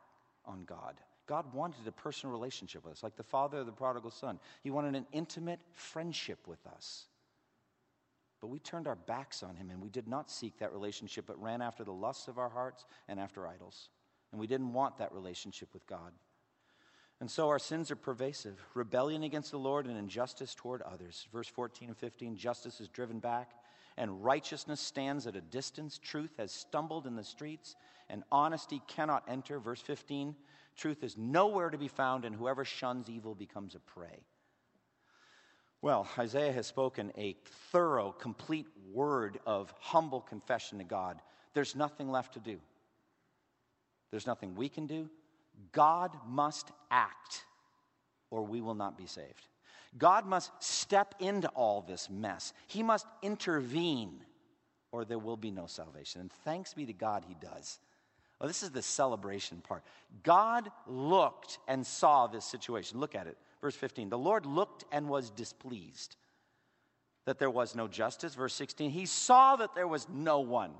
[0.45, 0.95] on God.
[1.27, 4.39] God wanted a personal relationship with us, like the father of the prodigal son.
[4.63, 7.05] He wanted an intimate friendship with us.
[8.41, 11.41] But we turned our backs on him and we did not seek that relationship, but
[11.41, 13.89] ran after the lusts of our hearts and after idols.
[14.31, 16.13] And we didn't want that relationship with God.
[17.19, 21.27] And so our sins are pervasive rebellion against the Lord and injustice toward others.
[21.33, 23.51] Verse 14 and 15 justice is driven back,
[23.97, 25.97] and righteousness stands at a distance.
[25.97, 27.75] Truth has stumbled in the streets,
[28.09, 29.59] and honesty cannot enter.
[29.59, 30.35] Verse 15
[30.77, 34.23] truth is nowhere to be found, and whoever shuns evil becomes a prey.
[35.81, 37.35] Well, Isaiah has spoken a
[37.71, 41.21] thorough, complete word of humble confession to God.
[41.53, 42.59] There's nothing left to do.
[44.11, 45.09] There's nothing we can do.
[45.71, 47.45] God must act,
[48.31, 49.47] or we will not be saved.
[49.97, 52.53] God must step into all this mess.
[52.67, 54.21] He must intervene,
[54.91, 56.21] or there will be no salvation.
[56.21, 57.79] And thanks be to God, He does.
[58.39, 59.83] Well, this is the celebration part.
[60.23, 62.99] God looked and saw this situation.
[62.99, 63.37] Look at it.
[63.61, 66.15] Verse 15 The Lord looked and was displeased
[67.25, 68.35] that there was no justice.
[68.35, 70.71] Verse 16 He saw that there was no one.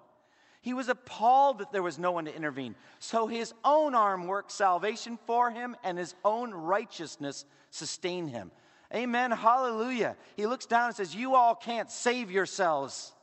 [0.62, 2.76] He was appalled that there was no one to intervene.
[3.00, 8.52] So his own arm worked salvation for him, and his own righteousness sustained him.
[8.93, 9.32] Amen.
[9.32, 10.17] Hallelujah.
[10.36, 13.13] He looks down and says, You all can't save yourselves.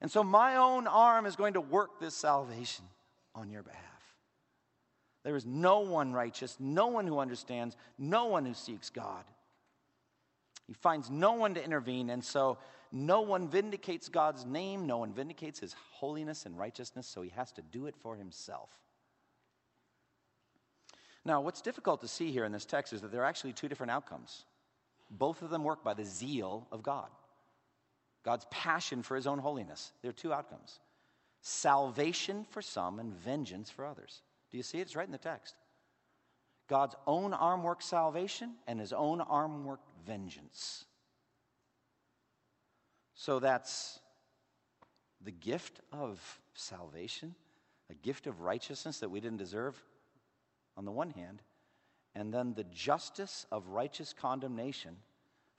[0.00, 2.86] And so my own arm is going to work this salvation
[3.34, 3.80] on your behalf.
[5.24, 9.24] There is no one righteous, no one who understands, no one who seeks God.
[10.66, 12.56] He finds no one to intervene, and so
[12.92, 17.52] no one vindicates God's name, no one vindicates his holiness and righteousness, so he has
[17.52, 18.70] to do it for himself.
[21.24, 23.68] Now, what's difficult to see here in this text is that there are actually two
[23.68, 24.44] different outcomes.
[25.10, 27.08] Both of them work by the zeal of God.
[28.24, 29.92] God's passion for his own holiness.
[30.02, 30.78] There are two outcomes
[31.42, 34.20] salvation for some and vengeance for others.
[34.50, 34.82] Do you see it?
[34.82, 35.54] It's right in the text.
[36.68, 40.84] God's own arm work salvation and his own arm work vengeance.
[43.20, 44.00] So that's
[45.20, 47.34] the gift of salvation,
[47.90, 49.78] a gift of righteousness that we didn't deserve
[50.74, 51.42] on the one hand,
[52.14, 54.96] and then the justice of righteous condemnation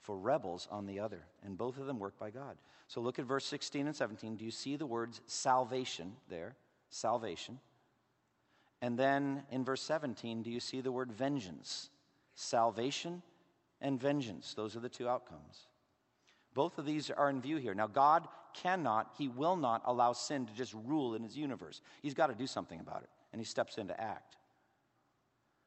[0.00, 1.20] for rebels on the other.
[1.44, 2.56] And both of them work by God.
[2.88, 4.34] So look at verse 16 and 17.
[4.34, 6.56] Do you see the words salvation there?
[6.90, 7.60] Salvation.
[8.80, 11.90] And then in verse 17, do you see the word vengeance?
[12.34, 13.22] Salvation
[13.80, 14.52] and vengeance.
[14.54, 15.68] Those are the two outcomes.
[16.54, 17.74] Both of these are in view here.
[17.74, 21.80] Now, God cannot, He will not allow sin to just rule in His universe.
[22.02, 24.36] He's got to do something about it, and He steps in to act.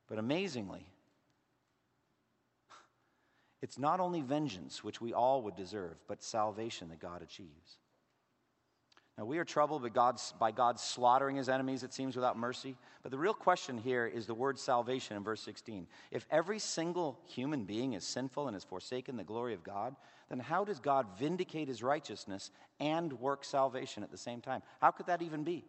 [0.07, 0.85] But amazingly,
[3.61, 7.77] it's not only vengeance, which we all would deserve, but salvation that God achieves.
[9.17, 12.75] Now, we are troubled by God's, by God slaughtering his enemies, it seems, without mercy.
[13.01, 15.87] But the real question here is the word salvation in verse 16.
[16.11, 19.95] If every single human being is sinful and has forsaken the glory of God,
[20.29, 22.51] then how does God vindicate his righteousness
[22.81, 24.61] and work salvation at the same time?
[24.81, 25.63] How could that even be?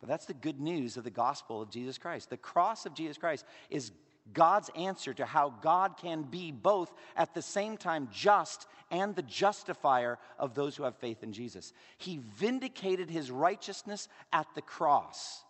[0.00, 2.28] But that's the good news of the gospel of Jesus Christ.
[2.28, 3.92] The cross of Jesus Christ is
[4.32, 9.22] God's answer to how God can be both at the same time just and the
[9.22, 11.72] justifier of those who have faith in Jesus.
[11.98, 15.43] He vindicated his righteousness at the cross.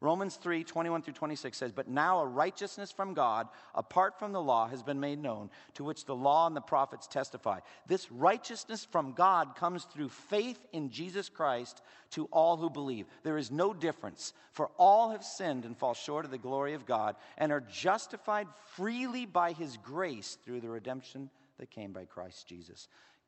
[0.00, 4.40] Romans 3 21 through 26 says, But now a righteousness from God, apart from the
[4.40, 7.58] law, has been made known, to which the law and the prophets testify.
[7.86, 13.06] This righteousness from God comes through faith in Jesus Christ to all who believe.
[13.24, 16.86] There is no difference, for all have sinned and fall short of the glory of
[16.86, 22.46] God, and are justified freely by his grace through the redemption that came by Christ
[22.46, 22.86] Jesus.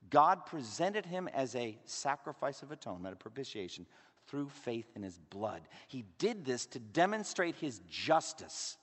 [0.08, 3.86] God presented him as a sacrifice of atonement, a propitiation
[4.28, 5.62] through faith in his blood.
[5.88, 8.76] He did this to demonstrate his justice,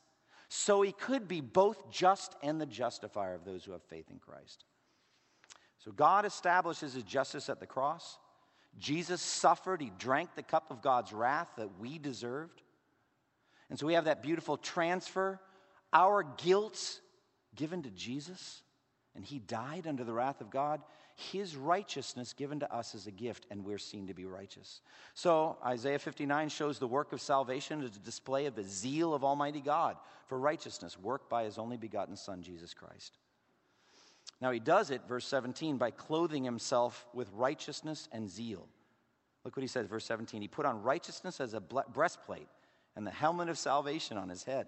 [0.50, 4.19] so he could be both just and the justifier of those who have faith in
[4.19, 4.65] Christ.
[5.80, 8.17] So God establishes his justice at the cross.
[8.80, 12.62] Jesus suffered, he drank the cup of God's wrath that we deserved.
[13.69, 15.39] And so we have that beautiful transfer,
[15.93, 17.02] our guilt
[17.56, 18.62] given to Jesus,
[19.15, 20.82] and he died under the wrath of God
[21.17, 24.82] his righteousness given to us as a gift, and we're seen to be righteous.
[25.15, 29.23] So, Isaiah 59 shows the work of salvation as a display of the zeal of
[29.23, 33.17] Almighty God for righteousness, worked by his only begotten Son, Jesus Christ.
[34.41, 38.67] Now, he does it, verse 17, by clothing himself with righteousness and zeal.
[39.43, 40.39] Look what he says, verse 17.
[40.43, 42.47] He put on righteousness as a breastplate
[42.95, 44.67] and the helmet of salvation on his head.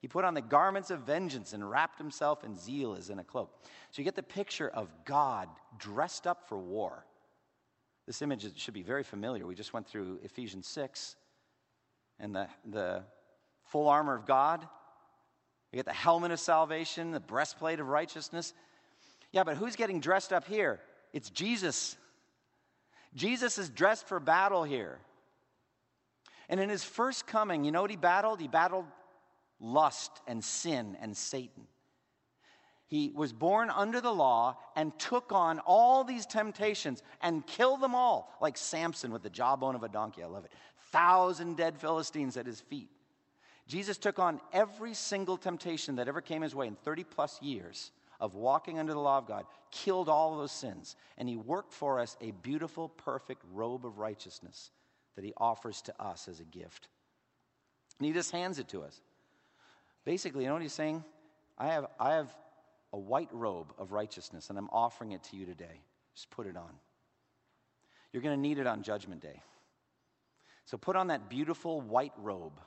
[0.00, 3.24] He put on the garments of vengeance and wrapped himself in zeal as in a
[3.24, 3.50] cloak.
[3.90, 7.04] So you get the picture of God dressed up for war.
[8.06, 9.46] This image should be very familiar.
[9.46, 11.16] We just went through Ephesians 6
[12.20, 13.02] and the, the
[13.64, 14.62] full armor of God.
[15.72, 18.54] You get the helmet of salvation, the breastplate of righteousness.
[19.32, 20.80] Yeah, but who's getting dressed up here?
[21.12, 21.96] It's Jesus.
[23.14, 24.98] Jesus is dressed for battle here.
[26.48, 28.40] And in his first coming, you know what he battled?
[28.40, 28.84] He battled
[29.60, 31.66] lust and sin and Satan.
[32.88, 37.94] He was born under the law and took on all these temptations and killed them
[37.96, 40.22] all, like Samson with the jawbone of a donkey.
[40.22, 40.52] I love it.
[40.92, 42.88] Thousand dead Philistines at his feet.
[43.66, 47.90] Jesus took on every single temptation that ever came his way in 30 plus years
[48.20, 51.98] of walking under the law of God, killed all those sins, and he worked for
[51.98, 54.70] us a beautiful, perfect robe of righteousness
[55.16, 56.88] that he offers to us as a gift.
[57.98, 59.00] And he just hands it to us.
[60.06, 61.04] Basically, you know what he's saying?
[61.58, 62.30] I have, I have
[62.92, 65.82] a white robe of righteousness, and I'm offering it to you today.
[66.14, 66.70] Just put it on.
[68.12, 69.42] You're going to need it on Judgment Day.
[70.64, 72.60] So put on that beautiful white robe.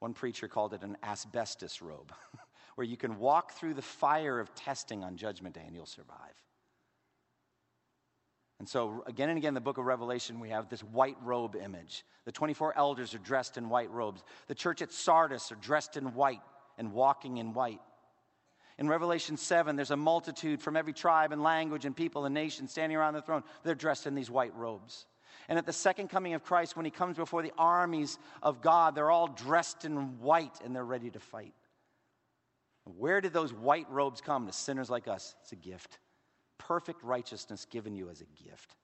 [0.00, 2.12] One preacher called it an asbestos robe,
[2.74, 6.34] where you can walk through the fire of testing on Judgment Day and you'll survive.
[8.58, 11.56] And so, again and again, in the book of Revelation, we have this white robe
[11.56, 12.04] image.
[12.24, 14.22] The 24 elders are dressed in white robes.
[14.48, 16.40] The church at Sardis are dressed in white
[16.82, 17.80] and walking in white.
[18.76, 22.66] In Revelation 7, there's a multitude from every tribe and language and people and nation
[22.66, 23.44] standing around the throne.
[23.62, 25.06] They're dressed in these white robes.
[25.48, 28.96] And at the second coming of Christ, when he comes before the armies of God,
[28.96, 31.54] they're all dressed in white and they're ready to fight.
[32.84, 35.36] Where did those white robes come to sinners like us?
[35.42, 35.98] It's a gift.
[36.58, 38.74] Perfect righteousness given you as a gift.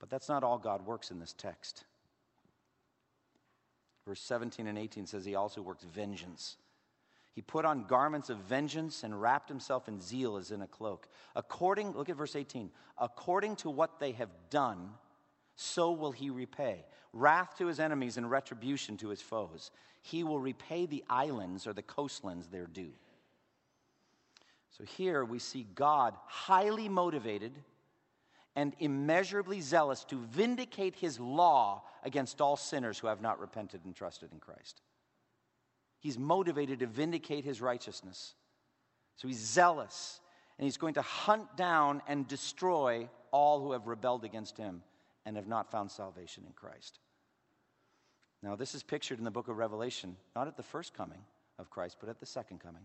[0.00, 1.84] But that's not all God works in this text.
[4.04, 6.56] Verse 17 and 18 says he also works vengeance
[7.38, 11.06] He put on garments of vengeance and wrapped himself in zeal as in a cloak.
[11.36, 12.68] According, look at verse 18.
[13.00, 14.90] According to what they have done,
[15.54, 16.84] so will he repay.
[17.12, 19.70] Wrath to his enemies and retribution to his foes.
[20.02, 22.90] He will repay the islands or the coastlands their due.
[24.76, 27.52] So here we see God highly motivated
[28.56, 33.94] and immeasurably zealous to vindicate his law against all sinners who have not repented and
[33.94, 34.80] trusted in Christ.
[36.00, 38.34] He's motivated to vindicate his righteousness.
[39.16, 40.20] So he's zealous,
[40.58, 44.82] and he's going to hunt down and destroy all who have rebelled against him
[45.26, 47.00] and have not found salvation in Christ.
[48.42, 51.18] Now, this is pictured in the book of Revelation, not at the first coming
[51.58, 52.82] of Christ, but at the second coming.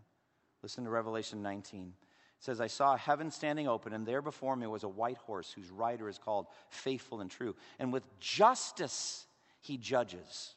[0.64, 1.93] Listen to Revelation 19.
[2.39, 5.51] It says, I saw heaven standing open, and there before me was a white horse
[5.51, 7.55] whose rider is called Faithful and True.
[7.78, 9.28] And with justice
[9.61, 10.55] he judges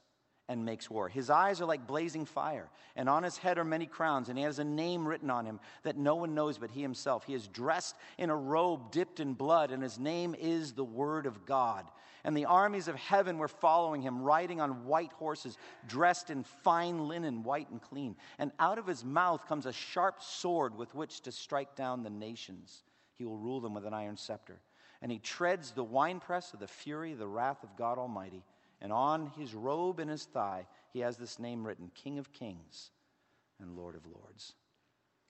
[0.48, 1.08] and makes war.
[1.08, 4.44] His eyes are like blazing fire, and on his head are many crowns, and he
[4.44, 7.24] has a name written on him that no one knows but he himself.
[7.24, 11.26] He is dressed in a robe dipped in blood, and his name is the Word
[11.26, 11.86] of God.
[12.22, 17.06] And the armies of heaven were following him, riding on white horses, dressed in fine
[17.06, 18.16] linen, white and clean.
[18.38, 22.10] And out of his mouth comes a sharp sword with which to strike down the
[22.10, 22.82] nations.
[23.14, 24.58] He will rule them with an iron scepter.
[25.02, 28.42] And he treads the winepress of the fury, the wrath of God Almighty.
[28.86, 32.92] And on his robe and his thigh, he has this name written King of Kings
[33.58, 34.54] and Lord of Lords.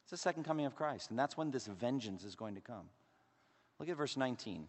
[0.02, 2.90] It's the second coming of Christ, and that's when this vengeance is going to come.
[3.78, 4.66] Look at verse 19.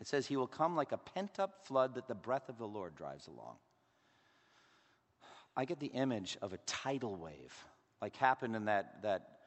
[0.00, 2.68] It says, He will come like a pent up flood that the breath of the
[2.68, 3.56] Lord drives along.
[5.56, 7.52] I get the image of a tidal wave,
[8.00, 9.38] like happened in that, that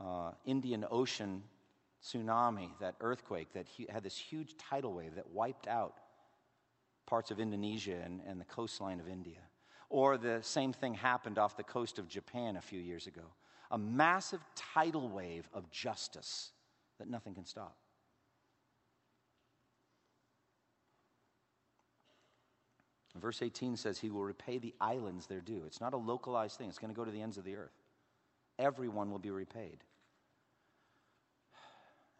[0.00, 1.42] uh, Indian Ocean
[2.02, 5.98] tsunami, that earthquake that had this huge tidal wave that wiped out
[7.06, 9.38] parts of Indonesia and, and the coastline of India.
[9.88, 13.22] Or the same thing happened off the coast of Japan a few years ago
[13.70, 16.52] a massive tidal wave of justice
[16.98, 17.76] that nothing can stop.
[23.20, 25.62] Verse 18 says, He will repay the islands their due.
[25.66, 27.72] It's not a localized thing, it's going to go to the ends of the earth.
[28.58, 29.78] Everyone will be repaid.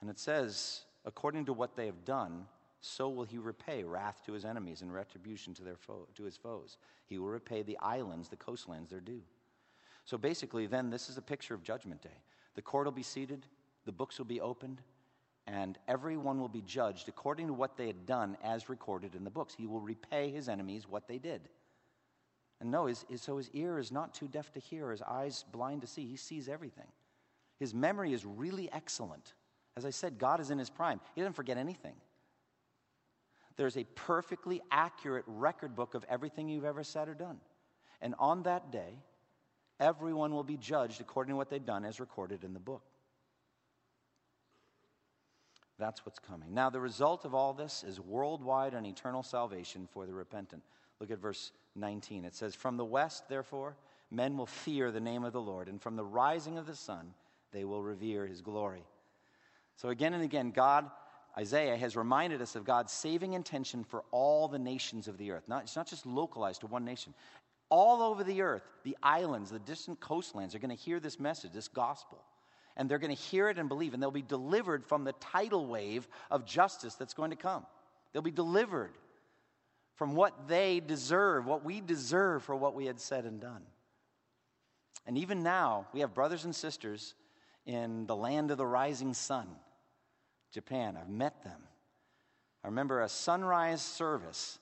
[0.00, 2.46] And it says, according to what they have done,
[2.86, 6.36] so will he repay wrath to his enemies and retribution to, their foe, to his
[6.36, 6.78] foes.
[7.06, 9.22] He will repay the islands, the coastlands, their due.
[10.04, 12.22] So basically, then, this is a picture of Judgment Day.
[12.54, 13.46] The court will be seated,
[13.84, 14.80] the books will be opened,
[15.46, 19.30] and everyone will be judged according to what they had done as recorded in the
[19.30, 19.54] books.
[19.54, 21.48] He will repay his enemies what they did.
[22.60, 25.44] And no, his, his, so his ear is not too deaf to hear, his eyes
[25.52, 26.06] blind to see.
[26.06, 26.86] He sees everything.
[27.58, 29.34] His memory is really excellent.
[29.76, 31.94] As I said, God is in his prime, he doesn't forget anything.
[33.56, 37.38] There's a perfectly accurate record book of everything you've ever said or done.
[38.02, 38.98] And on that day,
[39.80, 42.82] everyone will be judged according to what they've done as recorded in the book.
[45.78, 46.54] That's what's coming.
[46.54, 50.62] Now, the result of all this is worldwide and eternal salvation for the repentant.
[51.00, 52.24] Look at verse 19.
[52.24, 53.76] It says, From the west, therefore,
[54.10, 57.12] men will fear the name of the Lord, and from the rising of the sun,
[57.52, 58.84] they will revere his glory.
[59.76, 60.90] So, again and again, God
[61.38, 65.44] Isaiah has reminded us of God's saving intention for all the nations of the earth.
[65.48, 67.12] Not, it's not just localized to one nation.
[67.68, 71.52] All over the earth, the islands, the distant coastlands are going to hear this message,
[71.52, 72.24] this gospel.
[72.76, 75.66] And they're going to hear it and believe, and they'll be delivered from the tidal
[75.66, 77.66] wave of justice that's going to come.
[78.12, 78.92] They'll be delivered
[79.96, 83.62] from what they deserve, what we deserve for what we had said and done.
[85.06, 87.14] And even now, we have brothers and sisters
[87.66, 89.48] in the land of the rising sun
[90.52, 90.96] Japan.
[91.00, 91.60] I've met them.
[92.64, 94.58] I remember a sunrise service,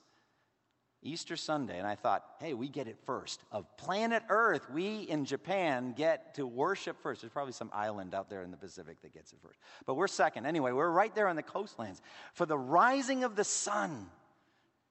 [1.01, 3.41] Easter Sunday, and I thought, hey, we get it first.
[3.51, 7.21] Of planet Earth, we in Japan get to worship first.
[7.21, 9.59] There's probably some island out there in the Pacific that gets it first.
[9.85, 10.45] But we're second.
[10.45, 12.01] Anyway, we're right there on the coastlands.
[12.33, 14.07] For the rising of the sun,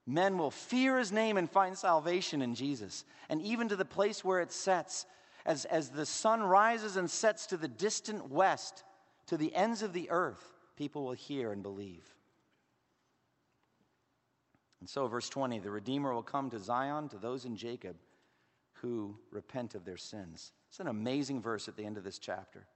[0.07, 3.05] men will fear his name and find salvation in Jesus.
[3.29, 5.07] And even to the place where it sets,
[5.47, 8.83] as, as the sun rises and sets to the distant west,
[9.27, 12.05] to the ends of the earth, people will hear and believe.
[14.81, 17.97] And so, verse 20 the Redeemer will come to Zion, to those in Jacob
[18.75, 20.53] who repent of their sins.
[20.69, 22.67] It's an amazing verse at the end of this chapter.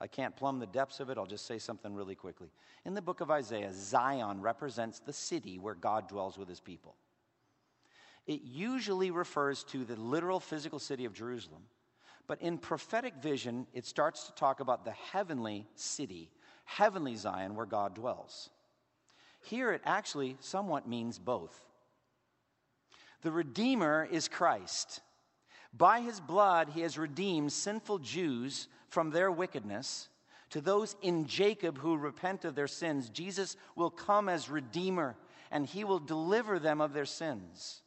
[0.00, 1.18] I can't plumb the depths of it.
[1.18, 2.50] I'll just say something really quickly.
[2.84, 6.94] In the book of Isaiah, Zion represents the city where God dwells with his people.
[8.26, 11.62] It usually refers to the literal physical city of Jerusalem,
[12.26, 16.30] but in prophetic vision, it starts to talk about the heavenly city
[16.76, 18.48] heavenly Zion where God dwells.
[19.42, 21.58] Here it actually somewhat means both.
[23.22, 25.00] The Redeemer is Christ,
[25.72, 30.08] By his blood, he has redeemed sinful Jews from their wickedness.
[30.50, 35.16] To those in Jacob who repent of their sins, Jesus will come as Redeemer
[35.50, 37.82] and he will deliver them of their sins.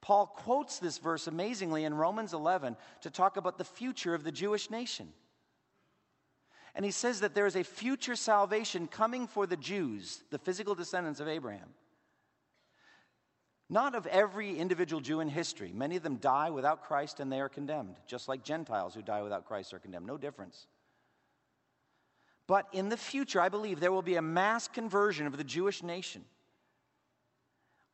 [0.00, 4.32] Paul quotes this verse amazingly in Romans 11 to talk about the future of the
[4.32, 5.12] Jewish nation.
[6.74, 10.74] And he says that there is a future salvation coming for the Jews, the physical
[10.74, 11.70] descendants of Abraham.
[13.68, 15.72] Not of every individual Jew in history.
[15.72, 19.22] Many of them die without Christ and they are condemned, just like Gentiles who die
[19.22, 20.06] without Christ are condemned.
[20.06, 20.66] No difference.
[22.46, 25.84] But in the future, I believe there will be a mass conversion of the Jewish
[25.84, 26.24] nation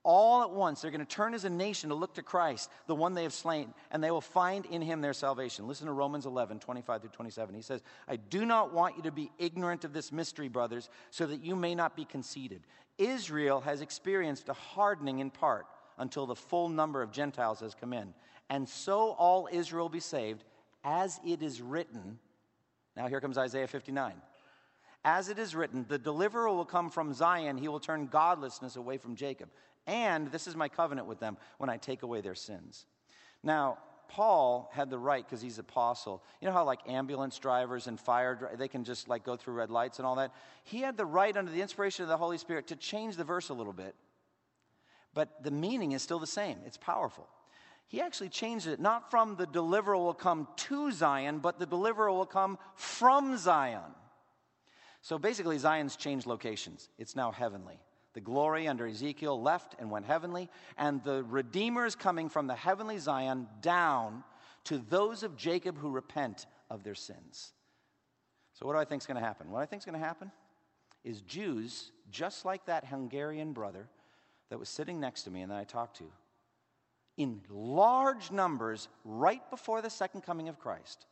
[0.07, 2.95] all at once, they're going to turn as a nation to look to Christ, the
[2.95, 5.67] one they have slain, and they will find in him their salvation.
[5.67, 7.55] Listen to Romans 11, 25 through 27.
[7.57, 11.27] He says, I do not want you to be ignorant of this mystery, brothers, so
[11.27, 12.63] that you may not be conceited.
[12.99, 15.67] Israel has experienced a hardening in part
[15.99, 18.15] until the full number of Gentiles has come in.
[18.49, 20.45] And so all Israel be saved,
[20.85, 22.21] as it is written.
[22.97, 24.15] Now here comes Isaiah 59.
[25.05, 28.99] As it is written, the deliverer will come from Zion, he will turn godlessness away
[28.99, 29.49] from Jacob
[29.87, 32.87] and this is my covenant with them when I take away their sins.
[33.43, 33.79] Now,
[34.09, 36.23] Paul had the right because he's apostle.
[36.41, 39.71] You know how like ambulance drivers and fire they can just like go through red
[39.71, 40.33] lights and all that.
[40.65, 43.49] He had the right under the inspiration of the Holy Spirit to change the verse
[43.49, 43.95] a little bit.
[45.15, 46.59] But the meaning is still the same.
[46.67, 47.27] It's powerful.
[47.89, 52.13] He actually changed it not from the deliverer will come to Zion, but the deliverer
[52.13, 53.95] will come from Zion.
[55.03, 56.89] So basically Zion's changed locations.
[56.99, 57.79] It's now heavenly.
[58.17, 60.49] The glory under Ezekiel left and went heavenly,
[60.79, 64.25] and the Redeemer is coming from the heavenly Zion down
[64.65, 67.53] to those of Jacob who repent of their sins.
[68.55, 69.51] So, what do I think is going to happen?
[69.51, 70.33] What I think is going to happen
[71.05, 73.87] is Jews, just like that Hungarian brother
[74.49, 76.11] that was sitting next to me and that I talked to,
[77.19, 81.05] in large numbers right before the second coming of Christ,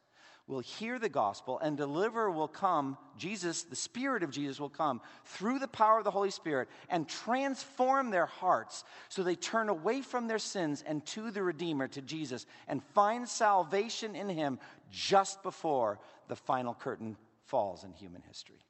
[0.47, 5.01] will hear the gospel and deliverer will come jesus the spirit of jesus will come
[5.25, 10.03] through the power of the holy spirit and transform their hearts so they turn away
[10.03, 14.59] from their sins and to the redeemer to jesus and find salvation in him
[14.91, 17.17] just before the final curtain
[17.47, 18.63] falls in human history.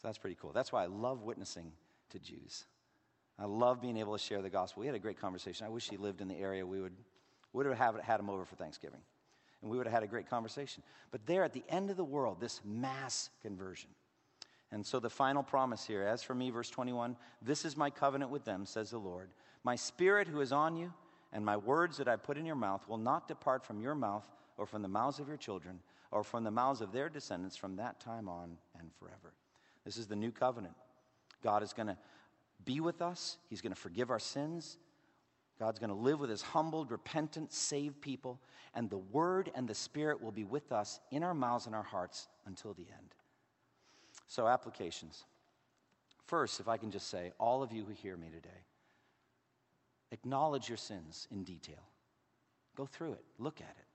[0.00, 0.52] So that's pretty cool.
[0.52, 1.72] That's why i love witnessing
[2.10, 2.64] to jews.
[3.38, 4.80] I love being able to share the gospel.
[4.80, 5.66] We had a great conversation.
[5.66, 6.94] I wish he lived in the area we would
[7.52, 9.00] would have had him over for thanksgiving
[9.62, 10.82] and we would have had a great conversation.
[11.10, 13.90] But there at the end of the world, this mass conversion.
[14.72, 18.30] And so the final promise here, as for me, verse 21, this is my covenant
[18.30, 19.30] with them, says the Lord.
[19.64, 20.92] My spirit who is on you,
[21.32, 24.26] and my words that I put in your mouth will not depart from your mouth
[24.56, 25.78] or from the mouths of your children
[26.10, 29.32] or from the mouths of their descendants from that time on and forever.
[29.84, 30.74] This is the new covenant.
[31.42, 31.96] God is going to
[32.64, 34.78] be with us, He's going to forgive our sins,
[35.62, 38.40] God's going to live with his humbled, repentant, saved people,
[38.74, 41.84] and the Word and the Spirit will be with us in our mouths and our
[41.84, 43.14] hearts until the end.
[44.26, 45.22] So, applications.
[46.26, 48.48] First, if I can just say, all of you who hear me today,
[50.10, 51.84] acknowledge your sins in detail.
[52.76, 53.86] Go through it, look at it.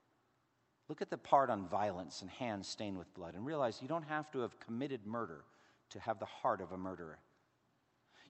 [0.88, 4.08] Look at the part on violence and hands stained with blood, and realize you don't
[4.08, 5.44] have to have committed murder
[5.90, 7.18] to have the heart of a murderer.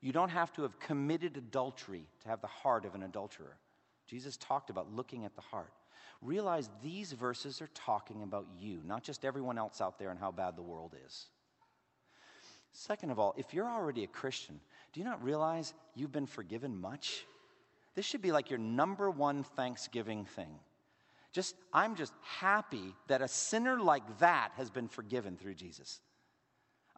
[0.00, 3.56] You don't have to have committed adultery to have the heart of an adulterer.
[4.06, 5.72] Jesus talked about looking at the heart.
[6.22, 10.30] Realize these verses are talking about you, not just everyone else out there and how
[10.30, 11.26] bad the world is.
[12.72, 14.60] Second of all, if you're already a Christian,
[14.92, 17.24] do you not realize you've been forgiven much?
[17.94, 20.58] This should be like your number one Thanksgiving thing.
[21.32, 26.00] Just, I'm just happy that a sinner like that has been forgiven through Jesus.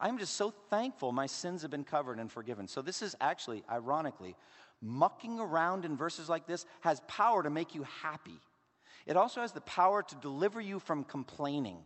[0.01, 2.67] I'm just so thankful my sins have been covered and forgiven.
[2.67, 4.35] So, this is actually, ironically,
[4.81, 8.41] mucking around in verses like this has power to make you happy.
[9.07, 11.79] It also has the power to deliver you from complaining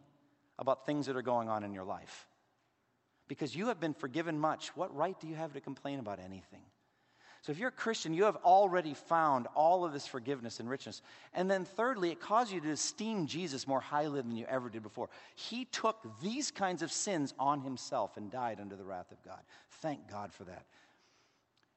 [0.59, 2.27] about things that are going on in your life.
[3.27, 6.61] Because you have been forgiven much, what right do you have to complain about anything?
[7.45, 11.03] So if you're a Christian, you have already found all of this forgiveness and richness.
[11.35, 14.83] And then thirdly, it causes you to esteem Jesus more highly than you ever did
[14.83, 15.11] before.
[15.35, 19.41] He took these kinds of sins on himself and died under the wrath of God.
[19.83, 20.65] Thank God for that.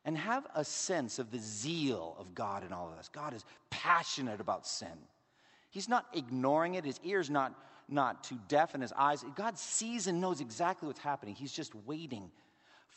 [0.05, 3.09] And have a sense of the zeal of God in all of this.
[3.09, 4.87] God is passionate about sin.
[5.69, 6.85] He's not ignoring it.
[6.85, 7.53] His ears not
[7.89, 9.23] not too deaf and his eyes.
[9.35, 11.35] God sees and knows exactly what's happening.
[11.35, 12.31] He's just waiting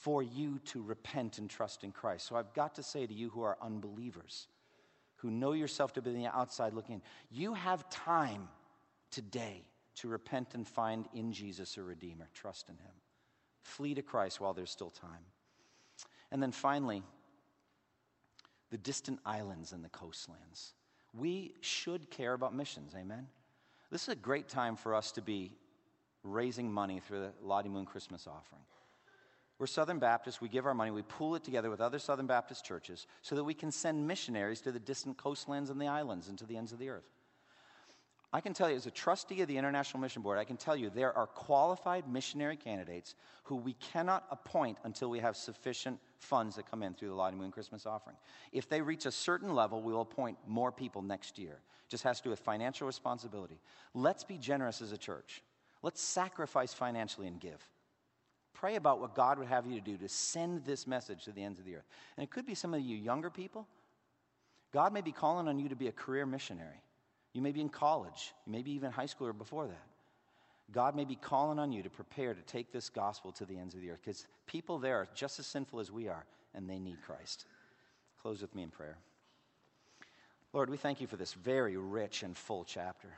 [0.00, 2.26] for you to repent and trust in Christ.
[2.26, 4.48] So I've got to say to you who are unbelievers,
[5.16, 8.48] who know yourself to be the outside looking in, you have time
[9.10, 9.62] today
[9.96, 12.28] to repent and find in Jesus a Redeemer.
[12.32, 12.94] Trust in Him.
[13.60, 15.24] Flee to Christ while there's still time.
[16.32, 17.02] And then finally,
[18.70, 20.72] the distant islands and the coastlands.
[21.12, 23.26] We should care about missions, amen?
[23.90, 25.52] This is a great time for us to be
[26.22, 28.62] raising money through the Lottie Moon Christmas offering.
[29.60, 30.40] We're Southern Baptists.
[30.40, 33.44] We give our money, we pool it together with other Southern Baptist churches so that
[33.44, 36.72] we can send missionaries to the distant coastlands and the islands and to the ends
[36.72, 37.04] of the earth.
[38.32, 40.76] I can tell you, as a trustee of the International Mission Board, I can tell
[40.76, 46.56] you there are qualified missionary candidates who we cannot appoint until we have sufficient funds
[46.56, 48.16] that come in through the Lottie Moon Christmas offering.
[48.52, 51.60] If they reach a certain level, we will appoint more people next year.
[51.84, 53.60] It just has to do with financial responsibility.
[53.92, 55.42] Let's be generous as a church.
[55.82, 57.60] Let's sacrifice financially and give.
[58.60, 61.42] Pray about what God would have you to do to send this message to the
[61.42, 61.88] ends of the earth.
[62.18, 63.66] And it could be some of you younger people.
[64.70, 66.82] God may be calling on you to be a career missionary.
[67.32, 69.86] You may be in college, you may be even high school or before that.
[70.72, 73.74] God may be calling on you to prepare to take this gospel to the ends
[73.74, 76.78] of the earth because people there are just as sinful as we are and they
[76.78, 77.46] need Christ.
[78.20, 78.98] Close with me in prayer.
[80.52, 83.08] Lord, we thank you for this very rich and full chapter.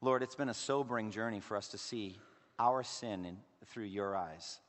[0.00, 2.16] Lord, it's been a sobering journey for us to see
[2.62, 3.36] our sin in,
[3.66, 4.60] through your eyes.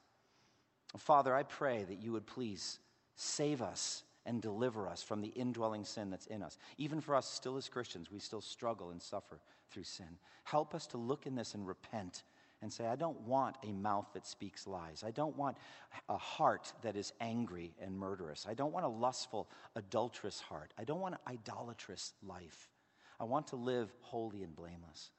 [0.98, 2.80] Father, I pray that you would please
[3.16, 6.58] save us and deliver us from the indwelling sin that's in us.
[6.78, 9.39] Even for us, still as Christians, we still struggle and suffer
[9.70, 10.18] through sin.
[10.44, 12.24] Help us to look in this and repent
[12.62, 15.04] and say, I don't want a mouth that speaks lies.
[15.06, 15.58] I don't want
[16.08, 18.48] a heart that is angry and murderous.
[18.50, 20.74] I don't want a lustful, adulterous heart.
[20.80, 22.70] I don't want an idolatrous life.
[23.20, 25.12] I want to live holy and blameless.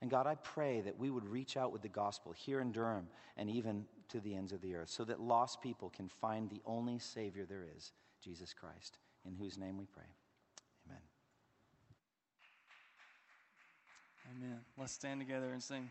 [0.00, 3.08] And God, I pray that we would reach out with the gospel here in Durham
[3.36, 6.62] and even to the ends of the earth so that lost people can find the
[6.64, 7.92] only Savior there is
[8.22, 10.04] Jesus Christ, in whose name we pray.
[10.86, 11.00] Amen.
[14.36, 14.60] Amen.
[14.76, 15.90] Let's stand together and sing.